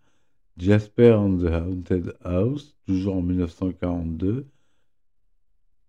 [0.57, 4.47] Jasper and the Haunted House, toujours en 1942,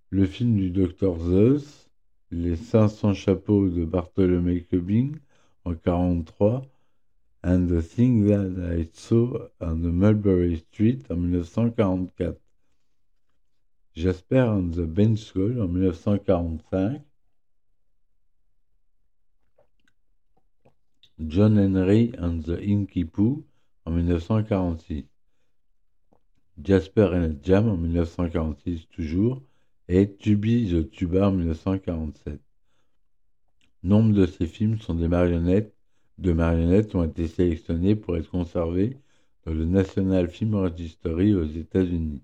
[0.10, 1.88] le film du Dr Zeus,
[2.32, 5.19] Les 500 chapeaux de Bartholomew Cubbing
[5.63, 6.67] en 1943,
[7.43, 12.39] and the Thing That I Saw on the Mulberry Street en 1944.
[13.95, 17.01] Jasper and the Bench School en 1945.
[21.27, 23.43] John Henry and the Inky Pooh
[23.86, 25.05] en 1946.
[26.63, 29.41] Jasper and Jam en 1946 toujours
[29.88, 32.39] et Tubi the Tuba en 1947.
[33.83, 35.73] Nombre de ces films sont des marionnettes
[36.17, 38.97] de marionnettes ont été sélectionnées pour être conservées
[39.45, 42.21] dans le National Film Registry aux États-Unis.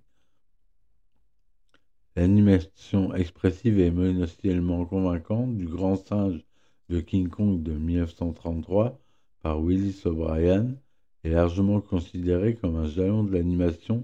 [2.16, 6.46] L'animation expressive et émotionnellement convaincante du grand singe
[6.90, 9.00] de King Kong de 1933
[9.42, 10.76] par Willis O'Brien
[11.24, 14.04] est largement considérée comme un jalon de l'animation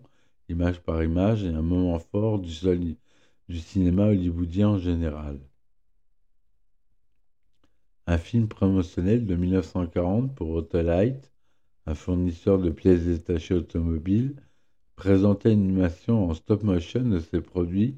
[0.50, 2.52] image par image et un moment fort du,
[3.50, 5.40] cinéma hollywoodien en général.
[8.08, 11.32] Un film promotionnel de 1940 pour Autolite,
[11.88, 14.36] un fournisseur de pièces détachées automobiles,
[14.96, 17.98] présentait une animation en stop motion de ses produits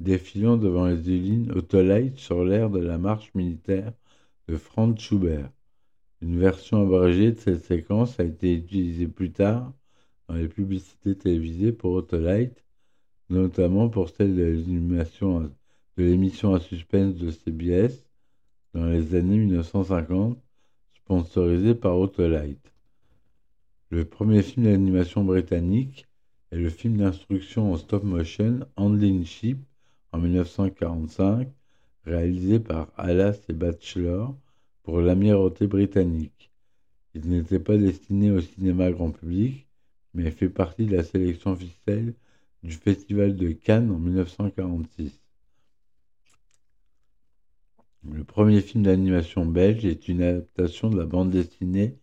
[0.00, 3.92] défilant devant les usines Autolite sur l'air de la marche militaire
[4.48, 5.50] de Franz Schubert.
[6.20, 9.72] Une version abrégée de cette séquence a été utilisée plus tard
[10.28, 12.64] dans les publicités télévisées pour Autolite,
[13.28, 15.52] notamment pour celle de
[15.96, 18.06] l'émission à suspense de CBS
[18.74, 20.38] dans les années 1950,
[20.94, 22.72] sponsorisé par Autolite.
[23.90, 26.06] Le premier film d'animation britannique
[26.50, 29.58] est le film d'instruction en stop motion Handling Ship
[30.12, 31.48] en 1945,
[32.04, 34.36] réalisé par Alas et Batchelor
[34.82, 36.50] pour l'amirauté britannique.
[37.14, 39.66] Il n'était pas destiné au cinéma grand public,
[40.14, 42.14] mais fait partie de la sélection officielle
[42.62, 45.20] du Festival de Cannes en 1946.
[48.04, 51.98] Le premier film d'animation belge est une adaptation de la bande dessinée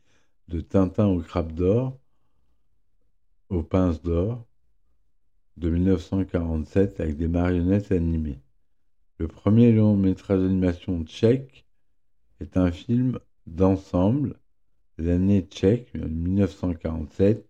[0.48, 2.00] de Tintin au crabe d'or,
[3.50, 4.46] aux pinces d'or,
[5.58, 8.40] de 1947 avec des marionnettes animées.
[9.20, 11.66] Le premier long métrage d'animation tchèque
[12.40, 14.40] est un film d'ensemble,
[14.98, 17.46] l'année tchèque, 1947,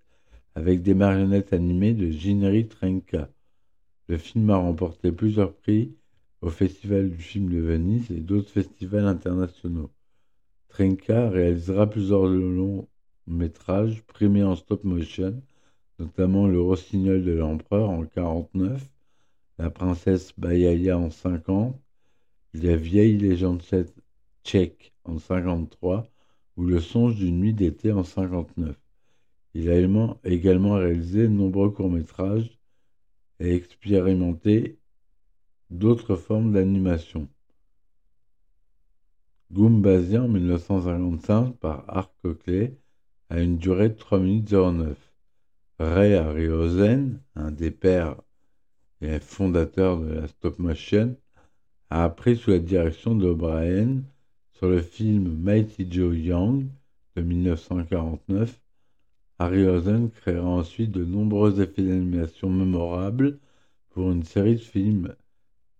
[0.56, 3.30] avec des marionnettes animées de Jinri Trenka.
[4.08, 5.94] Le film a remporté plusieurs prix
[6.42, 9.92] au Festival du film de Venise et d'autres festivals internationaux.
[10.70, 12.88] Trenka réalisera plusieurs longs
[13.28, 15.40] métrages primés en stop motion,
[16.00, 18.90] notamment Le Rossignol de l'Empereur en 49,
[19.60, 21.78] La princesse Bayaya en 50,
[22.54, 23.62] La vieille légende
[24.46, 26.08] tchèque en 53
[26.56, 28.78] ou Le songe d'une nuit d'été en 59.
[29.56, 29.78] Il a
[30.24, 32.58] également réalisé de nombreux courts-métrages
[33.42, 34.80] et expérimenté
[35.72, 37.28] d'autres formes d'animation.
[39.52, 42.78] Goombasien en 1955 par Art Cocley
[43.30, 44.98] a une durée de 3 minutes 09.
[45.80, 48.16] Ray Harryhausen, un des pères
[49.02, 51.16] et fondateur de la stop motion,
[51.90, 54.04] a appris sous la direction d'O'Brien
[54.54, 56.68] sur le film Mighty Joe Young
[57.16, 58.60] de 1949
[59.40, 63.40] Harryhausen créera ensuite de nombreux effets d'animation mémorables
[63.90, 65.16] pour une série de films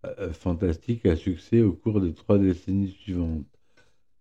[0.06, 3.46] euh, fantastiques à succès au cours des trois décennies suivantes.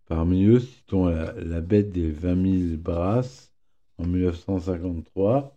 [0.07, 3.53] Parmi eux, citons la, Bête des 20 000 brasses
[3.99, 5.57] en 1953,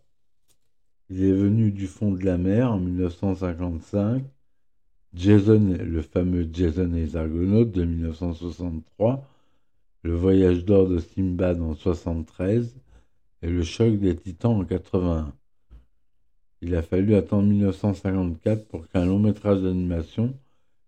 [1.13, 4.23] Il est venu du fond de la mer en 1955,
[5.13, 9.27] Jason, le fameux Jason et les Argonautes de 1963,
[10.03, 12.77] Le Voyage d'or de Simbad en 1973,
[13.41, 15.33] et le choc des titans en 81.
[16.61, 20.33] Il a fallu attendre 1954 pour qu'un long métrage d'animation,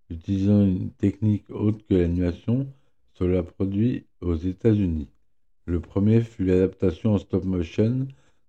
[0.10, 2.66] utilisant une technique autre que l'animation,
[3.16, 5.10] soit produit aux États-Unis.
[5.66, 8.08] Le premier fut l'adaptation en stop motion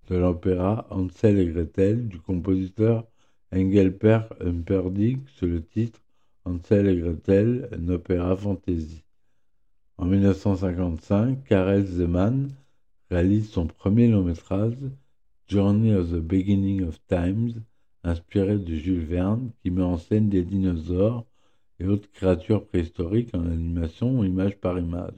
[0.09, 3.07] de l'opéra Hansel et Gretel du compositeur
[3.53, 6.01] Engelbert Humperdinck sous le titre
[6.45, 9.03] Hansel et Gretel, un opéra fantasy.
[9.97, 12.51] En 1955, Karel Zeman
[13.11, 14.77] réalise son premier long métrage,
[15.47, 17.62] Journey of the Beginning of Times,
[18.03, 21.25] inspiré de Jules Verne, qui met en scène des dinosaures
[21.81, 25.14] et autres créatures préhistoriques en animation image par image.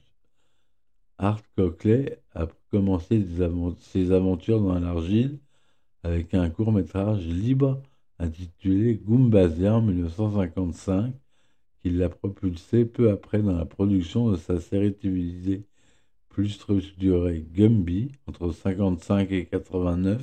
[1.18, 1.42] Art
[2.35, 3.24] a commencé
[3.78, 5.38] ses aventures dans l'argile
[6.02, 7.80] avec un court métrage libre
[8.18, 11.14] intitulé Goombazia en 1955,
[11.80, 15.64] qui l'a propulsé peu après dans la production de sa série télévisée
[16.28, 20.22] plus structuré Gumby entre 55 et 89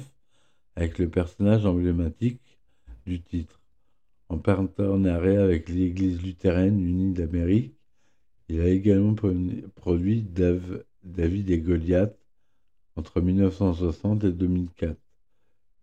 [0.76, 2.60] avec le personnage emblématique
[3.08, 3.62] du titre.
[4.30, 7.74] En partenariat avec l'Église luthérienne unie d'Amérique,
[8.48, 9.16] il a également
[9.76, 12.23] produit David et Goliath
[12.96, 14.98] entre 1960 et 2004.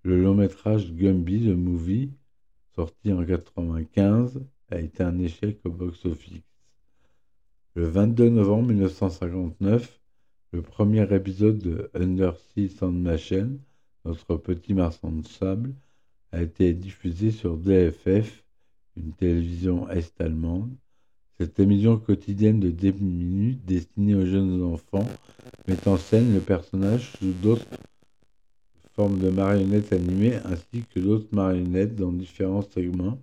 [0.02, 2.12] Le long métrage Gumby, The Movie,
[2.74, 6.42] sorti en 1995, a été un échec au box-office.
[7.74, 10.00] Le 22 novembre 1959,
[10.52, 13.58] le premier épisode de Undersea Sound Machine,
[14.04, 15.74] notre petit marchand de sable,
[16.32, 18.44] a été diffusé sur DFF,
[18.96, 20.74] une télévision est-allemande.
[21.40, 25.08] Cette émission quotidienne de 10 minutes destinée aux jeunes enfants
[25.66, 27.64] met en scène le personnage sous d'autres
[28.92, 33.18] formes de marionnettes animées ainsi que d'autres marionnettes dans différents segments.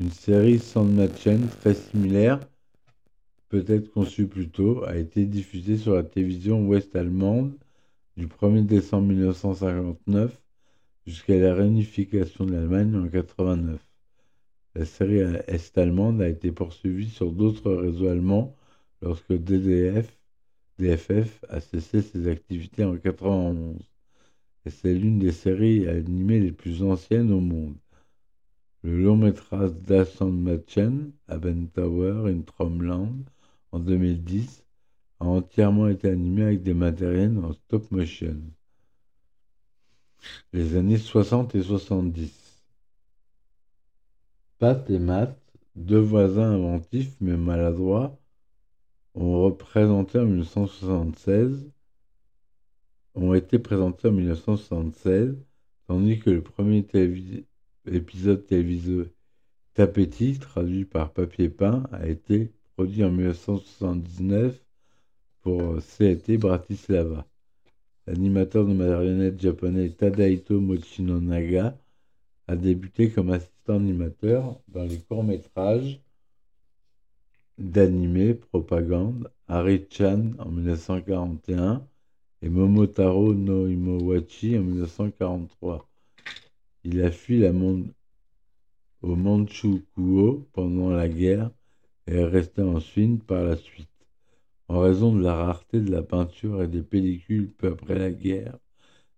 [0.00, 2.40] Une série Machine très similaire
[3.50, 7.52] peut-être conçu plus tôt, a été diffusé sur la télévision ouest-allemande
[8.16, 10.40] du 1er décembre 1959
[11.06, 13.85] jusqu'à la réunification de l'Allemagne en 1989.
[14.76, 18.54] La série est-allemande a été poursuivie sur d'autres réseaux allemands
[19.00, 20.18] lorsque DDF,
[20.78, 23.78] DFF a cessé ses activités en 1991.
[24.66, 27.76] Et c'est l'une des séries animées les plus anciennes au monde.
[28.82, 33.24] Le long métrage d'Assan Machen, Abenteuer in Traumland,
[33.72, 34.62] en 2010
[35.20, 38.36] a entièrement été animé avec des matériels en stop motion.
[40.52, 42.45] Les années 60 et 70.
[44.58, 45.38] Pat et Matt,
[45.74, 48.18] deux voisins inventifs mais maladroits,
[49.14, 51.70] ont représenté en 1976
[53.16, 55.36] ont été présentés en 1976,
[55.88, 56.86] tandis que le premier
[57.86, 59.04] épisode télévisé
[59.74, 64.58] Tapetit, traduit par Papier Peint, a été produit en 1979
[65.40, 67.26] pour CAT Bratislava.
[68.06, 71.76] L'animateur de marionnettes japonais Tadaito Mochinonaga
[72.48, 76.00] a débuté comme assistant animateur dans les courts-métrages
[77.58, 81.86] d'anime propagande Harry-chan en 1941
[82.42, 85.88] et Momotaro no Imowachi en 1943.
[86.84, 87.50] Il a fui la
[89.02, 91.50] au Manchukuo pendant la guerre
[92.06, 93.88] et est resté en Chine par la suite.
[94.68, 98.58] En raison de la rareté de la peinture et des pellicules peu après la guerre,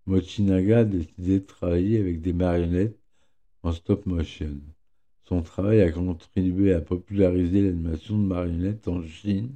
[0.05, 2.98] Mochinaga a décidé de travailler avec des marionnettes
[3.63, 4.59] en stop motion.
[5.25, 9.51] Son travail a contribué à populariser l'animation de marionnettes en Chine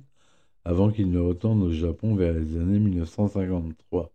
[0.66, 4.12] avant qu'il ne retourne au Japon vers les années 1953,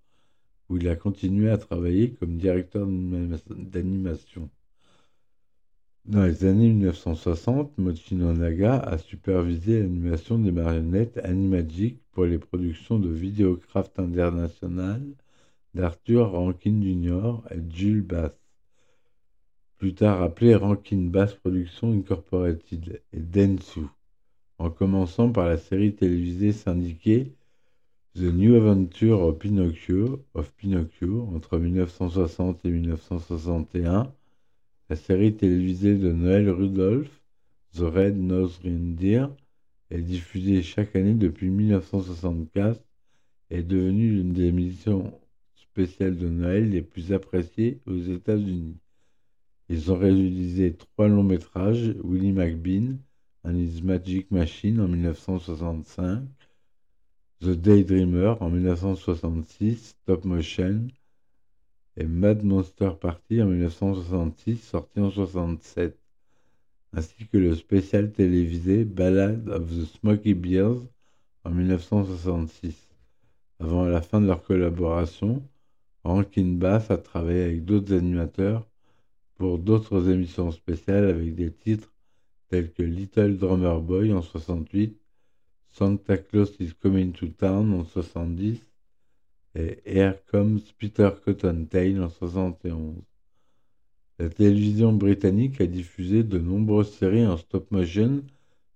[0.69, 4.49] où il a continué à travailler comme directeur d'animation.
[6.05, 12.99] Dans les années 1960, Mochino Naga a supervisé l'animation des marionnettes Animagic pour les productions
[12.99, 15.03] de Videocraft International
[15.75, 17.43] d'Arthur Rankin Jr.
[17.51, 18.33] et Jules Bass
[19.79, 23.83] plus tard appelé Rankin Bass Productions Incorporated et Densu,
[24.59, 27.33] en commençant par la série télévisée syndiquée
[28.17, 34.13] The New Adventure of Pinocchio, of Pinocchio entre 1960 et 1961,
[34.91, 37.23] la série télévisée de Noël Rudolph,
[37.75, 39.29] The Red Nose Reindeer,
[39.91, 42.83] est diffusée chaque année depuis 1964
[43.51, 45.17] et est devenue l'une des émissions
[45.55, 48.77] spéciales de Noël les plus appréciées aux États-Unis.
[49.71, 52.97] Ils ont réalisé trois longs métrages, Willie McBean
[53.45, 56.23] and His Magic Machine en 1965,
[57.41, 60.89] The Daydreamer en 1966, Stop Motion,
[61.99, 65.99] et Mad Monster Party en 1966, sorti en 1967,
[66.95, 70.81] ainsi que le spécial télévisé Ballad of the Smoky Bears
[71.45, 72.89] en 1966.
[73.61, 75.43] Avant la fin de leur collaboration,
[76.05, 78.67] Rankin Bass a travaillé avec d'autres animateurs
[79.39, 81.93] pour d'autres émissions spéciales avec des titres
[82.49, 85.01] tels que Little Drummer Boy en 68,
[85.71, 88.61] Santa Claus is Coming to Town en 70
[89.55, 92.97] et Here Comes Peter Cottontail en 71.
[94.19, 98.25] La télévision britannique a diffusé de nombreuses séries en stop motion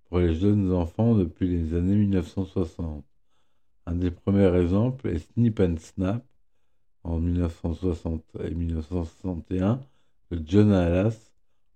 [0.05, 3.03] pour les jeunes enfants depuis les années 1960.
[3.85, 6.25] Un des premiers exemples est Snip and Snap
[7.03, 9.81] en 1960 et 1961
[10.45, 11.31] John Alas,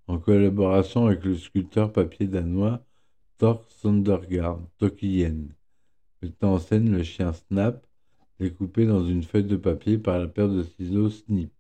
[0.08, 2.84] en collaboration avec le sculpteur papier danois
[3.38, 5.50] Thor Sondergaard Tokien,
[6.22, 7.86] mettant en scène le chien Snap,
[8.40, 11.52] découpé dans une feuille de papier par la paire de ciseaux Snip.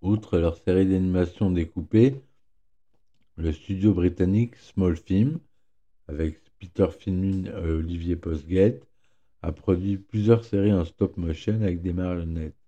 [0.00, 2.20] Outre leur série d'animation découpée,
[3.36, 5.38] le studio britannique Small Film,
[6.08, 8.86] avec Peter Finlin et Olivier Postgate,
[9.42, 12.61] a produit plusieurs séries en stop motion avec des marionnettes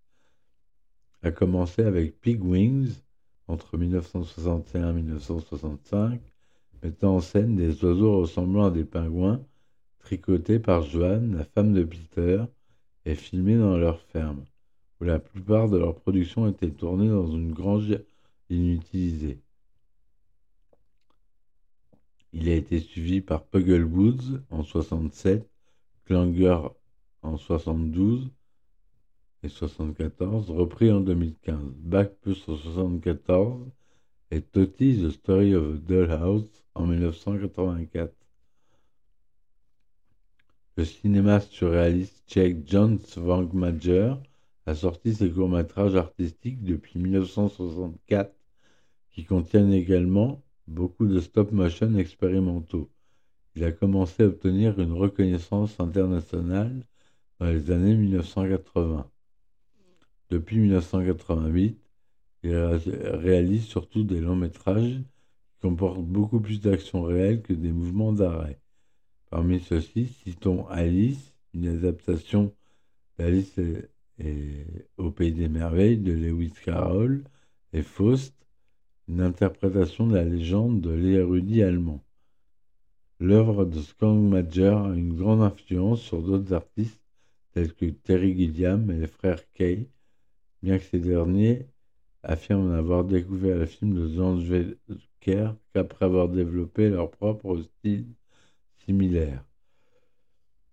[1.25, 3.01] a commencé avec Pig Wings
[3.49, 6.21] entre 1961 et 1965,
[6.83, 9.43] mettant en scène des oiseaux ressemblant à des pingouins
[10.01, 12.45] tricotés par Joanne, la femme de Peter,
[13.07, 14.45] et filmés dans leur ferme,
[15.01, 17.99] où la plupart de leurs productions étaient tournées dans une grange
[18.51, 19.39] inutilisée.
[22.35, 25.49] Il a été suivi par Puggle Woods en 67,
[26.05, 26.59] Clanger
[27.23, 28.31] en 72,
[29.49, 31.59] 74, repris en 2015.
[31.79, 33.67] Back plus en 74
[34.31, 38.13] et Toti The Story of a Dollhouse en 1984.
[40.77, 42.99] Le cinéma surréaliste tchèque John
[43.53, 44.21] Major
[44.67, 48.35] a sorti ses courts-métrages artistiques depuis 1964
[49.11, 52.91] qui contiennent également beaucoup de stop-motion expérimentaux.
[53.55, 56.85] Il a commencé à obtenir une reconnaissance internationale
[57.39, 59.09] dans les années 1980.
[60.35, 61.79] Depuis 1988,
[62.43, 68.13] il réalise surtout des longs métrages qui comportent beaucoup plus d'actions réelles que des mouvements
[68.13, 68.59] d'arrêt.
[69.31, 72.53] Parmi ceux-ci, citons Alice, une adaptation
[73.17, 73.61] d'Alice
[74.97, 77.23] au Pays des Merveilles de Lewis Carroll,
[77.73, 78.35] et Faust,
[79.07, 82.03] une interprétation de la légende de l'érudit allemand.
[83.21, 87.01] L'œuvre de Skong Major a une grande influence sur d'autres artistes
[87.53, 89.89] tels que Terry Gilliam et les frères Kay,
[90.65, 91.69] bien que ces derniers
[92.23, 98.07] affirment avoir découvert le film de Zanziker qu'après avoir développé leur propre style
[98.85, 99.45] similaire.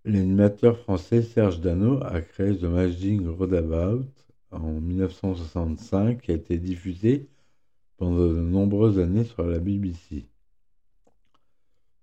[0.04, 4.08] L'animateur français Serge Dano a créé The Magic Roundabout
[4.50, 7.28] en 1965 qui a été diffusé
[7.98, 10.26] pendant de nombreuses années sur la BBC.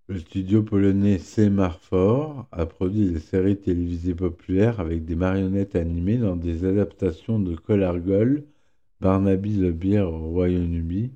[0.10, 6.36] Le studio polonais Semarfor a produit des séries télévisées populaires avec des marionnettes animées dans
[6.36, 8.44] des adaptations de Collargol,
[9.02, 11.12] Barnaby the Bear au Royaume-Uni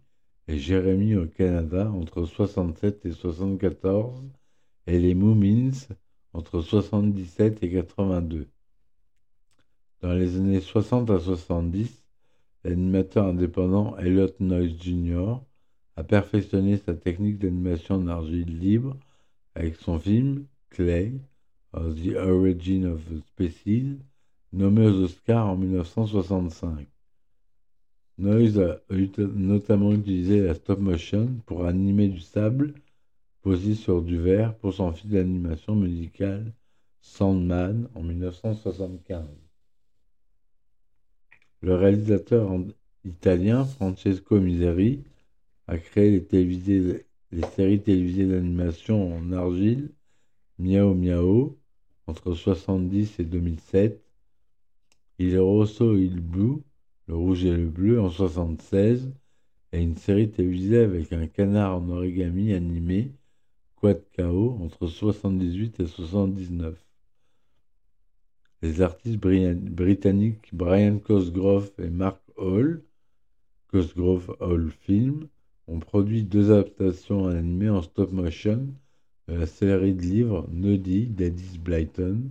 [0.47, 4.21] et Jérémy au Canada entre 67 et 74
[4.85, 5.71] et les Moomins
[6.33, 8.47] entre 77 et 82.
[10.01, 12.05] Dans les années 60 à 70,
[12.63, 15.39] l'animateur indépendant Elliot Noyce Jr.
[15.95, 18.97] a perfectionné sa technique d'animation en argile libre
[19.55, 21.13] avec son film Clay,
[21.73, 23.99] or The Origin of Species,
[24.51, 26.87] nommé aux Oscars en 1965.
[28.17, 28.79] Noyce a
[29.17, 32.73] notamment utilisé la stop motion pour animer du sable
[33.41, 36.53] posé sur du verre pour son film d'animation musicale
[37.01, 39.25] Sandman en 1975.
[41.61, 42.51] Le réalisateur
[43.03, 45.03] italien Francesco Miseri
[45.67, 49.91] a créé les, séries télévisées d'animation en argile
[50.59, 51.57] Miao Miao
[52.07, 54.03] entre 70 et 2007,
[55.19, 56.57] Il Rosso Il Blu,
[57.07, 59.13] Le Rouge et le Bleu en 76,
[59.71, 63.11] et une série télévisée avec un canard en origami animé,
[63.77, 66.83] Quad Kao, entre 78 et 79
[68.63, 72.81] les artistes britanniques Brian Cosgrove et Mark Hall,
[73.67, 75.27] Cosgrove Hall Film,
[75.67, 78.67] ont produit deux adaptations animées en stop motion
[79.27, 82.29] de la série de livres Noddy d'Addis Blyton,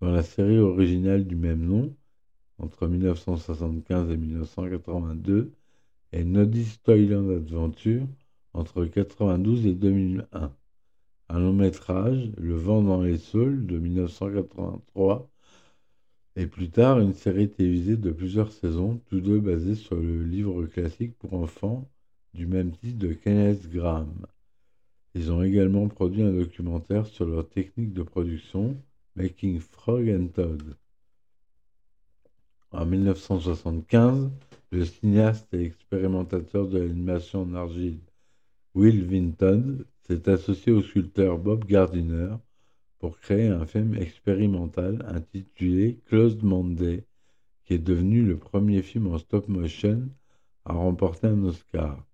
[0.00, 1.94] dans la série originale du même nom,
[2.58, 5.52] entre 1975 et 1982,
[6.12, 8.06] et Noddy's Toyland Adventure,
[8.52, 10.54] entre 1992 et 2001.
[11.28, 15.30] Un long métrage, Le vent dans les saules, de 1983,
[16.36, 20.66] et plus tard une série télévisée de plusieurs saisons, tous deux basés sur le livre
[20.66, 21.88] classique pour enfants
[22.34, 24.26] du même titre de Kenneth Graham.
[25.14, 28.76] Ils ont également produit un documentaire sur leur technique de production,
[29.16, 30.76] Making Frog and Todd.
[32.70, 34.30] En 1975,
[34.70, 37.98] le cinéaste et expérimentateur de l'animation en argile
[38.76, 42.36] Will Vinton s'est associé au sculpteur Bob Gardiner
[43.00, 47.04] pour créer un film expérimental intitulé Closed Monday,
[47.64, 50.08] qui est devenu le premier film en stop motion
[50.64, 52.06] à remporter un Oscar.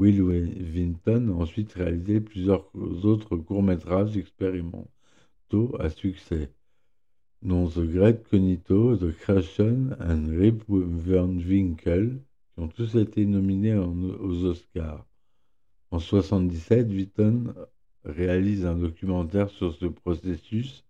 [0.00, 6.50] Will Vinton a ensuite réalisé plusieurs autres courts-métrages expérimentaux à succès,
[7.42, 12.18] dont The Great Cognito, The Creation and Rip Winkle,
[12.54, 15.06] qui ont tous été nominés aux Oscars.
[15.90, 17.54] En 1977, Vinton
[18.06, 20.82] réalise un documentaire sur ce processus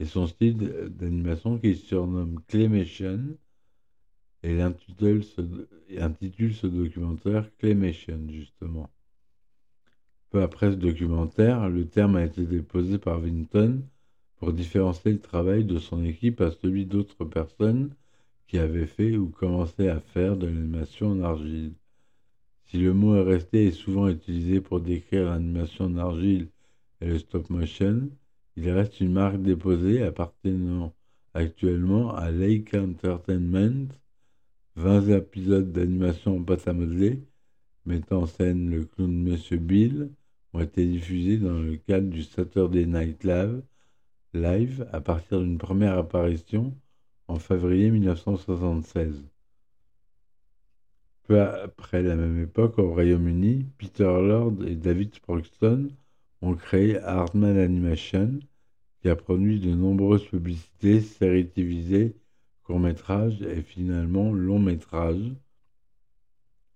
[0.00, 3.38] et son style d'animation qu'il surnomme Claymation
[4.42, 8.90] et il intitule ce, documentaire Claymation justement.
[10.30, 13.82] Peu après ce documentaire, le terme a été déposé par Vinton
[14.36, 17.90] pour différencier le travail de son équipe à celui d'autres personnes
[18.46, 21.72] qui avaient fait ou commencé à faire de l'animation en argile.
[22.64, 26.48] Si le mot est resté et souvent utilisé pour décrire l'animation en argile
[27.00, 28.08] et le stop motion,
[28.56, 30.94] il reste une marque déposée appartenant
[31.34, 33.88] actuellement à Lake Entertainment.
[34.76, 37.22] 20 épisodes d'animation en à modeler
[37.86, 40.10] mettant en scène le clown Monsieur Bill
[40.52, 43.62] ont été diffusés dans le cadre du Saturday Night Live,
[44.34, 46.74] live à partir d'une première apparition
[47.28, 49.24] en février 1976.
[51.24, 55.90] Peu après la même époque, au Royaume-Uni, Peter Lord et David Sproxton
[56.42, 58.40] ont créé Hartman Animation,
[59.00, 62.16] qui a produit de nombreuses publicités, séries télévisées,
[62.70, 65.32] courts-métrages et finalement longs-métrages.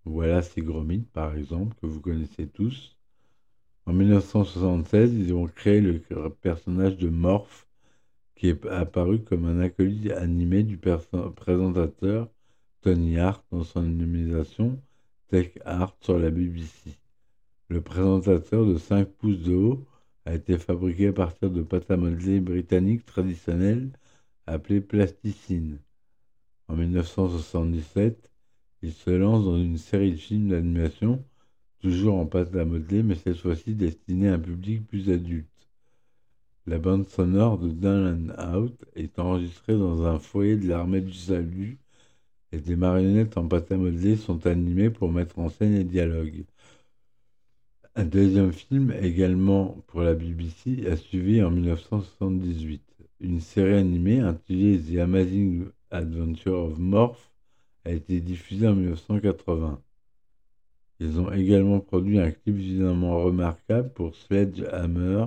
[0.05, 2.99] Voilà ces gros mythes, par exemple, que vous connaissez tous.
[3.86, 7.68] En 1976, ils ont créé le personnage de Morph,
[8.34, 12.28] qui est apparu comme un acolyte animé du présentateur
[12.80, 14.82] Tony Hart dans son animation
[15.28, 16.99] Tech Art sur la BBC.
[17.68, 19.86] Le présentateur de 5 pouces de haut
[20.24, 23.92] a été fabriqué à partir de pâte à modeler britannique traditionnelle
[24.47, 25.78] appelée plasticine.
[26.68, 28.30] En 1977,
[28.82, 31.24] il se lance dans une série de films d'animation,
[31.80, 35.49] toujours en pâte à modeler, mais cette fois-ci destinée à un public plus adulte.
[36.66, 41.12] La bande sonore de Down and Out est enregistrée dans un foyer de l'armée du
[41.12, 41.78] salut
[42.53, 46.45] et des marionnettes en pâte à modeler sont animées pour mettre en scène les dialogues.
[47.97, 52.93] Un deuxième film, également pour la BBC, a suivi en 1978.
[53.24, 57.32] Une série animée intitulée The Amazing Adventure of Morph
[57.86, 59.82] a été diffusée en 1980.
[61.00, 65.24] Ils ont également produit un clip évidemment remarquable pour Sledgehammer,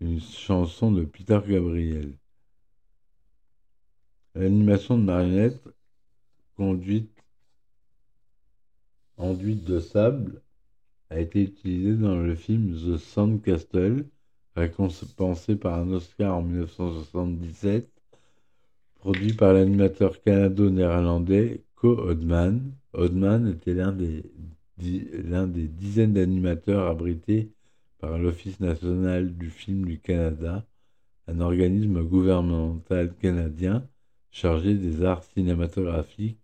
[0.00, 2.16] une chanson de Peter Gabriel.
[4.36, 5.64] L'animation de marionnette
[6.56, 7.10] conduite
[9.16, 10.42] enduite de sable
[11.10, 14.04] a été utilisée dans le film The Sandcastle,
[14.56, 17.88] récompensé par un Oscar en 1977,
[18.96, 22.72] produit par l'animateur canado-néerlandais Co Odman.
[22.94, 24.24] Odman était l'un des,
[25.24, 27.52] l'un des dizaines d'animateurs abrités
[27.98, 30.64] par l'Office national du film du Canada,
[31.28, 33.86] un organisme gouvernemental canadien
[34.30, 36.40] chargé des arts cinématographiques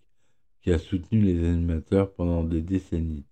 [0.60, 3.24] qui a soutenu les animateurs pendant des décennies.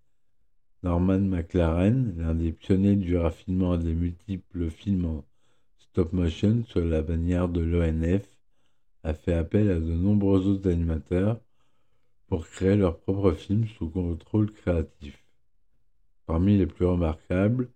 [0.82, 5.24] Norman McLaren, l'un des pionniers du raffinement des multiples films en
[5.76, 8.26] stop motion sur la bannière de l'ONF,
[9.02, 11.38] a fait appel à de nombreux autres animateurs
[12.28, 15.22] pour créer leurs propres films sous contrôle créatif.
[16.24, 17.68] Parmi les plus remarquables,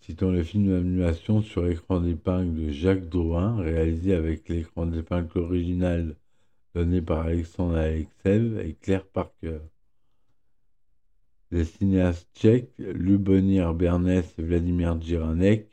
[0.00, 6.14] citons le film d'animation sur écran d'épingle de Jacques Drouin, réalisé avec l'écran d'épingle original
[6.76, 9.58] donné par Alexandre Alexev et Claire Parker.
[11.50, 15.68] Les cinéastes tchèques Lubomir Bernès et Vladimir Djiranek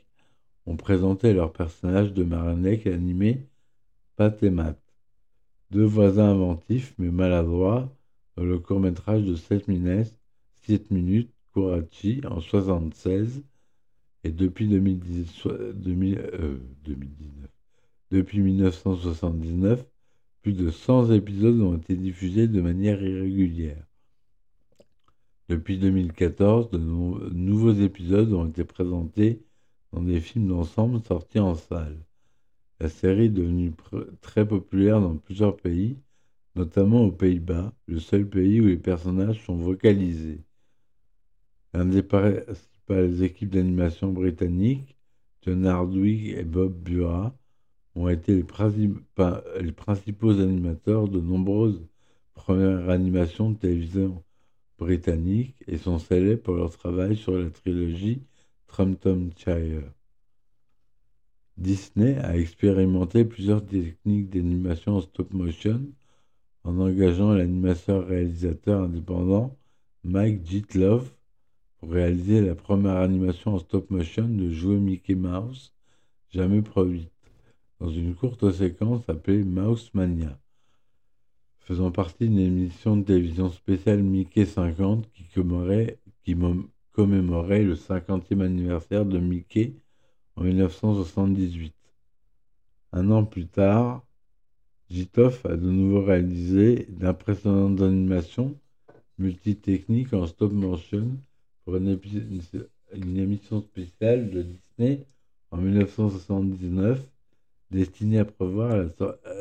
[0.66, 3.48] ont présenté leur personnage de marionnette animé
[4.16, 4.38] Pat
[5.70, 7.92] deux voisins inventifs mais maladroits
[8.36, 10.16] dans le court-métrage de 7 minutes,
[10.66, 13.42] 7 minutes Kurachi en 1976
[14.24, 16.58] et depuis 2019, euh,
[18.10, 19.84] depuis 1979,
[20.42, 23.84] plus de 100 épisodes ont été diffusés de manière irrégulière.
[25.48, 29.42] Depuis 2014, de nouveaux épisodes ont été présentés
[29.92, 31.98] dans des films d'ensemble sortis en salle.
[32.80, 33.72] La série est devenue
[34.22, 35.98] très populaire dans plusieurs pays,
[36.56, 40.40] notamment aux Pays-Bas, le seul pays où les personnages sont vocalisés.
[41.74, 42.04] L'un des
[42.88, 44.96] les équipes d'animation britanniques,
[45.42, 47.36] John Hardwick et Bob Bura,
[47.94, 51.86] ont été les, principaux animateurs de nombreuses
[52.34, 54.24] premières animations de télévision
[54.78, 58.22] britanniques et sont célèbres pour leur travail sur la trilogie
[59.36, 59.84] Shire.
[61.56, 65.80] Disney a expérimenté plusieurs techniques d'animation en stop motion
[66.64, 69.56] en engageant l'animateur réalisateur indépendant
[70.02, 71.14] Mike Jitlove
[71.82, 75.72] réaliser la première animation en stop motion de jouer Mickey Mouse
[76.30, 77.12] jamais produite,
[77.78, 80.38] dans une courte séquence appelée Mouse Mania,
[81.64, 85.24] faisant partie d'une émission de télévision spéciale Mickey 50 qui
[86.92, 89.72] commémorait, le 50e anniversaire de Mickey
[90.36, 91.74] en 1978.
[92.92, 94.04] Un an plus tard,
[94.90, 98.54] Jitoff a de nouveau réalisé d'impressionnantes animations
[99.18, 101.16] multitechniques en stop motion
[101.64, 101.98] pour une,
[102.92, 105.06] émission spéciale de Disney
[105.50, 107.00] en 1979
[107.70, 108.84] destinée à prévoir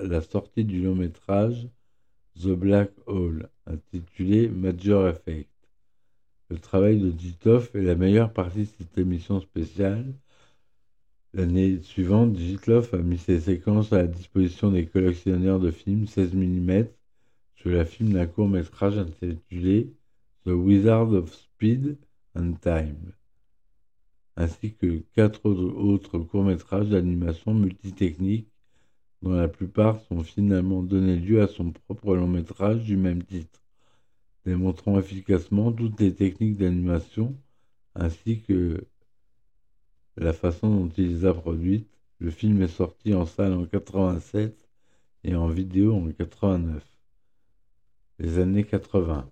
[0.04, 1.68] la, sortie du long métrage
[2.42, 5.50] The Black Hole, intitulé Major Effect.
[6.50, 10.14] Le travail de Ditloff est la meilleure partie de cette émission spéciale.
[11.34, 16.34] L'année suivante, Ditloff a mis ses séquences à la disposition des collectionneurs de films 16
[16.34, 16.86] mm
[17.56, 19.94] sur la film d'un court métrage intitulé
[20.46, 21.98] The Wizard of Speed
[22.36, 23.14] and Time,
[24.36, 28.53] ainsi que quatre autres courts-métrages d'animation multitechnique
[29.24, 33.62] dont la plupart sont finalement donnés lieu à son propre long-métrage du même titre,
[34.46, 37.34] démontrant efficacement toutes les techniques d'animation
[37.96, 38.86] ainsi que
[40.18, 41.90] la façon dont il les a produites.
[42.20, 44.70] Le film est sorti en salle en 87
[45.24, 46.84] et en vidéo en 89.
[48.20, 49.30] Les années 80.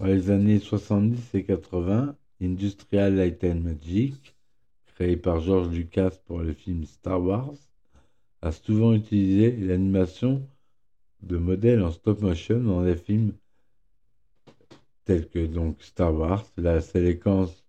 [0.00, 4.34] Dans les années 70 et 80, Industrial Light and Magic,
[4.86, 7.54] créé par George Lucas pour le film Star Wars,
[8.42, 10.46] a souvent utilisé l'animation
[11.22, 13.32] de modèles en stop motion dans des films
[15.04, 17.64] tels que donc Star Wars, la séquence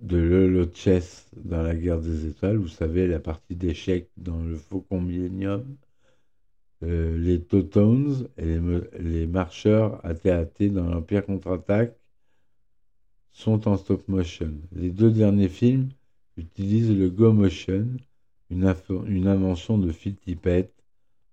[0.00, 4.56] de Lolo Chess dans la guerre des étoiles, vous savez, la partie d'échecs dans le
[4.56, 5.76] Faucon Millennium,
[6.84, 8.58] euh, les Totones et
[9.00, 11.96] les, marcheurs AT-AT dans l'Empire contre-attaque
[13.32, 14.54] sont en stop motion.
[14.72, 15.88] Les deux derniers films
[16.36, 17.88] utilisent le Go Motion,
[18.50, 20.72] une, invention de Phil Tippett,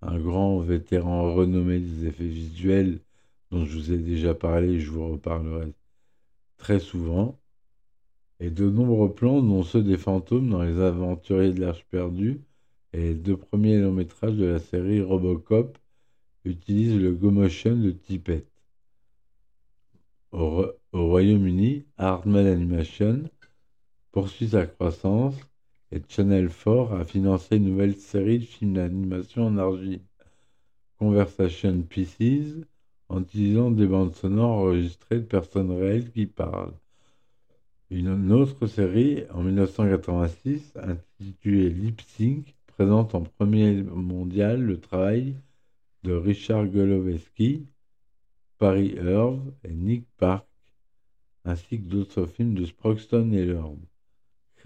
[0.02, 3.00] un grand vétéran renommé des effets visuels
[3.50, 5.72] dont je vous ai déjà parlé et je vous reparlerai
[6.58, 7.38] très souvent.
[8.40, 12.40] et de nombreux plans, dont ceux des fantômes dans Les Aventuriers de l'Arche perdue
[12.92, 15.78] et les deux premiers longs métrages de la série Robocop,
[16.44, 18.46] utilisent le Go-Motion de Tippett.
[20.32, 23.24] Au, Royaume-Uni, Hardman Animation
[24.12, 25.34] poursuit sa croissance
[26.08, 30.02] Channel 4 a financé une nouvelle série de films d'animation en argile,
[30.98, 32.56] Conversation Pieces,
[33.08, 36.74] en utilisant des bandes sonores enregistrées de personnes réelles qui parlent.
[37.90, 45.36] Une autre série, en 1986, intitulée Lip Sync, présente en premier mondial le travail
[46.02, 47.66] de Richard Goloweski,
[48.58, 50.46] Paris Earth et Nick Park,
[51.44, 53.78] ainsi que d'autres films de Sproxton et Lord.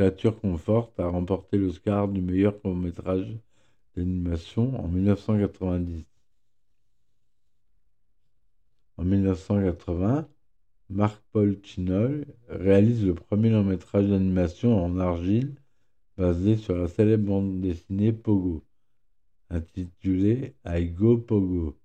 [0.01, 3.37] Créature Comfort a remporté l'Oscar du meilleur court-métrage
[3.95, 6.07] d'animation en 1990.
[8.97, 10.27] En 1980,
[10.89, 15.55] Marc-Paul Chinol réalise le premier long-métrage d'animation en argile
[16.17, 18.65] basé sur la célèbre bande dessinée Pogo
[19.51, 21.77] intitulé I Go Pogo.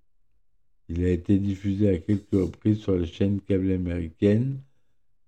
[0.88, 4.62] Il a été diffusé à quelques reprises sur les chaînes câbles américaines,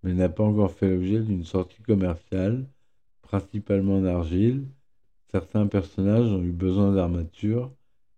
[0.02, 2.66] mais n'a pas encore fait l'objet d'une sortie commerciale,
[3.28, 4.66] principalement en argile.
[5.30, 7.70] Certains personnages ont eu besoin d'armature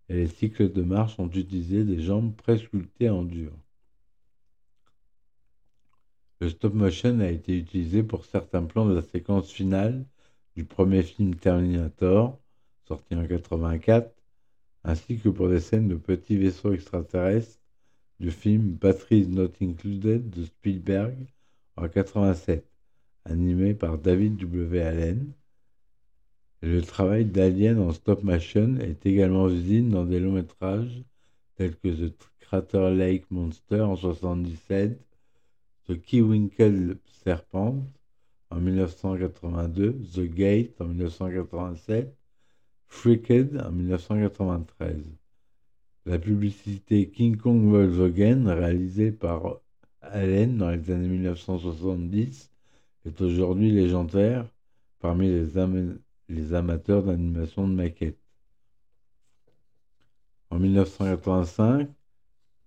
[0.09, 3.53] et les cycles de marche ont utilisé des jambes presculptées en dur.
[6.41, 10.07] Le stop motion a été utilisé pour certains plans de la séquence finale
[10.55, 12.39] du premier film Terminator,
[12.87, 14.15] sorti en 84,
[14.85, 17.61] ainsi que pour des scènes de petits vaisseaux extraterrestres
[18.21, 21.17] du film Batteries Not Included de Spielberg
[21.77, 22.70] en 87,
[23.31, 24.83] animé par David W.
[24.83, 25.33] Allen.
[26.63, 31.03] le travail d'Alien en stop motion est également visible dans des longs métrages
[31.57, 35.01] tels que The Crater Lake Monster en 77,
[35.87, 37.85] The Keywinkle Serpent
[38.51, 42.15] en 1982, The Gate en 1987,
[42.89, 45.05] Freaked en 1993.
[46.07, 49.61] La publicité King Kong Volkswagen, réalisée par
[50.01, 52.51] Allen dans les années 1970,
[53.05, 54.47] est aujourd'hui légendaire
[54.99, 58.19] parmi les, amateurs d'animation de maquettes.
[60.51, 61.89] En 1985,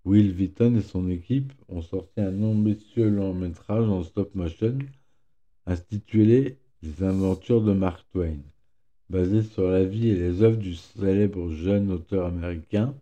[0.05, 4.79] Will Vitton et son équipe ont sorti un ambitieux long métrage en stop motion
[5.65, 8.39] intitulé Les aventures de Mark Twain
[9.09, 12.95] basé sur la vie et les œuvres du célèbre jeune auteur américain.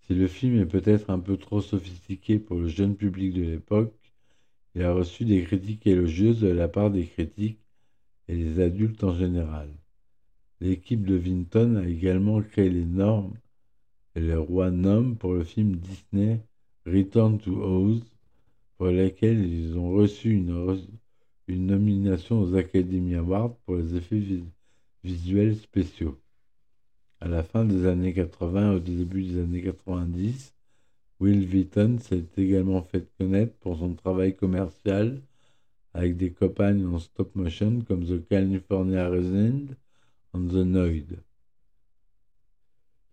[0.00, 3.92] Si le film est peut-être un peu trop sophistiqué pour le jeune public de l'époque,
[4.74, 7.60] il a reçu des critiques élogieuses de la part des critiques
[8.28, 9.68] et des adultes en général.
[10.60, 13.34] L'équipe de Vinton a également créé les normes
[14.14, 16.40] et les rois noms pour le film Disney
[16.86, 18.02] Return to Oz,
[18.76, 20.78] pour lesquels ils ont reçu une,
[21.48, 24.22] nomination aux Academy Awards pour les effets
[25.04, 26.18] visuels spéciaux.
[27.20, 30.54] À la fin des années 80 et au début des années 90,
[31.22, 35.22] Will Wheaton s'est également fait connaître pour son travail commercial
[35.94, 39.76] avec des campagnes en stop motion comme The California Resident
[40.32, 41.22] and The Noid.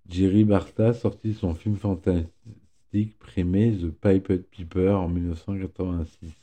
[0.07, 6.33] Jerry Barta sortit son film fantastique primé The Piped Piper en 1986.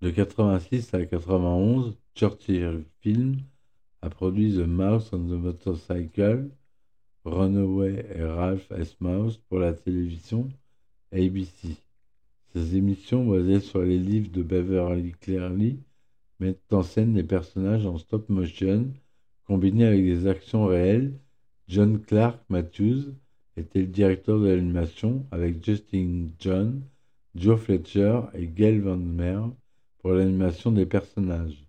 [0.00, 3.36] De 86 à 91, Churchill Film
[4.00, 6.48] a produit The Mouse on the Motorcycle,
[7.26, 8.96] Runaway et Ralph S.
[9.00, 10.48] Mouse pour la télévision
[11.12, 11.76] ABC.
[12.52, 15.80] Ces émissions, basées sur les livres de Beverly Cleary,
[16.38, 18.92] mettent en scène des personnages en stop motion
[19.44, 21.18] combinés avec des actions réelles.
[21.66, 23.12] John Clark Matthews
[23.56, 26.80] était le directeur de l'animation avec Justin John,
[27.34, 29.50] Joe Fletcher et Gail Van Meer
[29.98, 31.66] pour l'animation des personnages.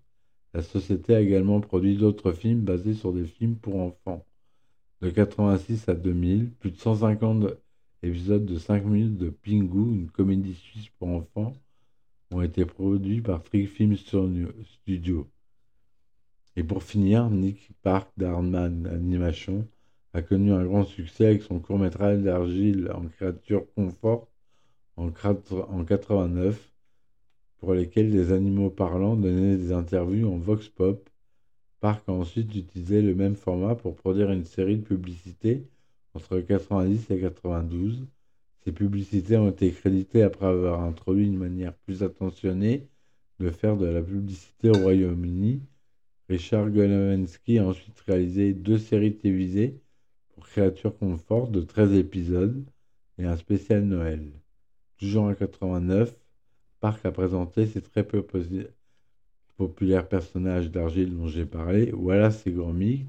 [0.54, 4.24] La société a également produit d'autres films basés sur des films pour enfants.
[5.00, 7.46] De 86 à 2000, plus de 150
[8.02, 11.52] épisodes de 5 minutes de Pingu, une comédie suisse pour enfants,
[12.32, 15.28] ont été produits par Trick Film Studio.
[16.56, 19.68] Et pour finir, Nick Park d'Arman Animation
[20.14, 24.26] a connu un grand succès avec son court-métrage d'argile en créature confort
[24.96, 26.72] en 89
[27.58, 31.08] pour lesquels des animaux parlants donnaient des interviews en vox pop.
[31.80, 35.64] Park a ensuite utilisé le même format pour produire une série de publicités
[36.14, 38.06] entre 90 et 92.
[38.64, 42.88] Ces publicités ont été créditées après avoir introduit une manière plus attentionnée
[43.38, 45.62] de faire de la publicité au Royaume-Uni.
[46.28, 49.80] Richard Golowensky a ensuite réalisé deux séries télévisées
[50.34, 52.64] pour Créatures Confort de 13 épisodes
[53.18, 54.32] et un spécial Noël.
[54.98, 56.14] Toujours en 89,
[56.80, 58.22] Park a présenté ses très peu
[59.58, 63.06] populaires personnages d'argile dont j'ai parlé, Wallace et Gromit,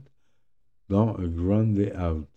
[0.90, 2.28] dans A Grand Day Out.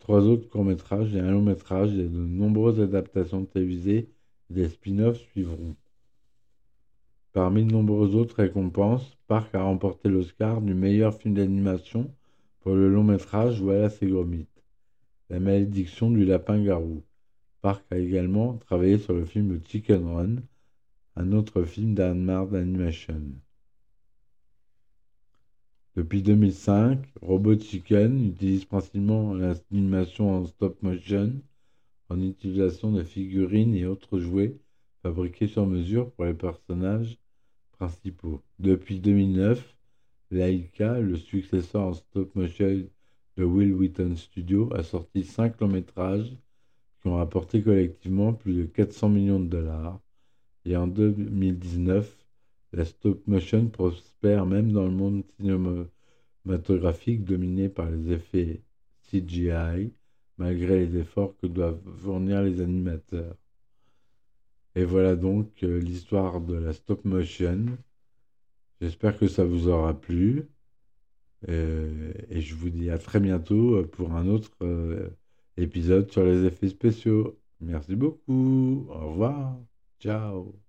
[0.00, 4.10] Trois autres courts-métrages et un long-métrage et de nombreuses adaptations télévisées
[4.50, 5.76] et des spin-offs suivront.
[7.32, 12.12] Parmi de nombreuses autres récompenses, Park a remporté l'Oscar du meilleur film d'animation
[12.60, 14.48] pour le long-métrage Wallace et Gromit,
[15.30, 17.04] La malédiction du lapin-garou.
[17.60, 20.36] Park a également travaillé sur le film Chicken Run,
[21.16, 23.22] un autre film d'Anne d'animation.
[25.94, 31.34] Depuis 2005, Robot Chicken utilise principalement l'animation en stop motion
[32.08, 34.56] en utilisation de figurines et autres jouets
[35.02, 37.18] fabriqués sur mesure pour les personnages
[37.72, 38.40] principaux.
[38.58, 39.76] Depuis 2009,
[40.30, 42.86] Laika, le successeur en stop motion
[43.36, 46.32] de Will Wheaton Studio, a sorti cinq longs métrages
[47.00, 50.00] qui ont rapporté collectivement plus de 400 millions de dollars.
[50.64, 52.16] Et en 2019,
[52.72, 58.62] la stop motion prospère même dans le monde cinématographique dominé par les effets
[59.10, 59.92] CGI,
[60.38, 63.36] malgré les efforts que doivent fournir les animateurs.
[64.74, 67.66] Et voilà donc euh, l'histoire de la stop motion.
[68.80, 70.48] J'espère que ça vous aura plu.
[71.48, 75.10] Euh, et je vous dis à très bientôt pour un autre euh,
[75.56, 77.38] épisode sur les effets spéciaux.
[77.60, 78.86] Merci beaucoup.
[78.90, 79.71] Au revoir.
[80.02, 80.61] Tchau.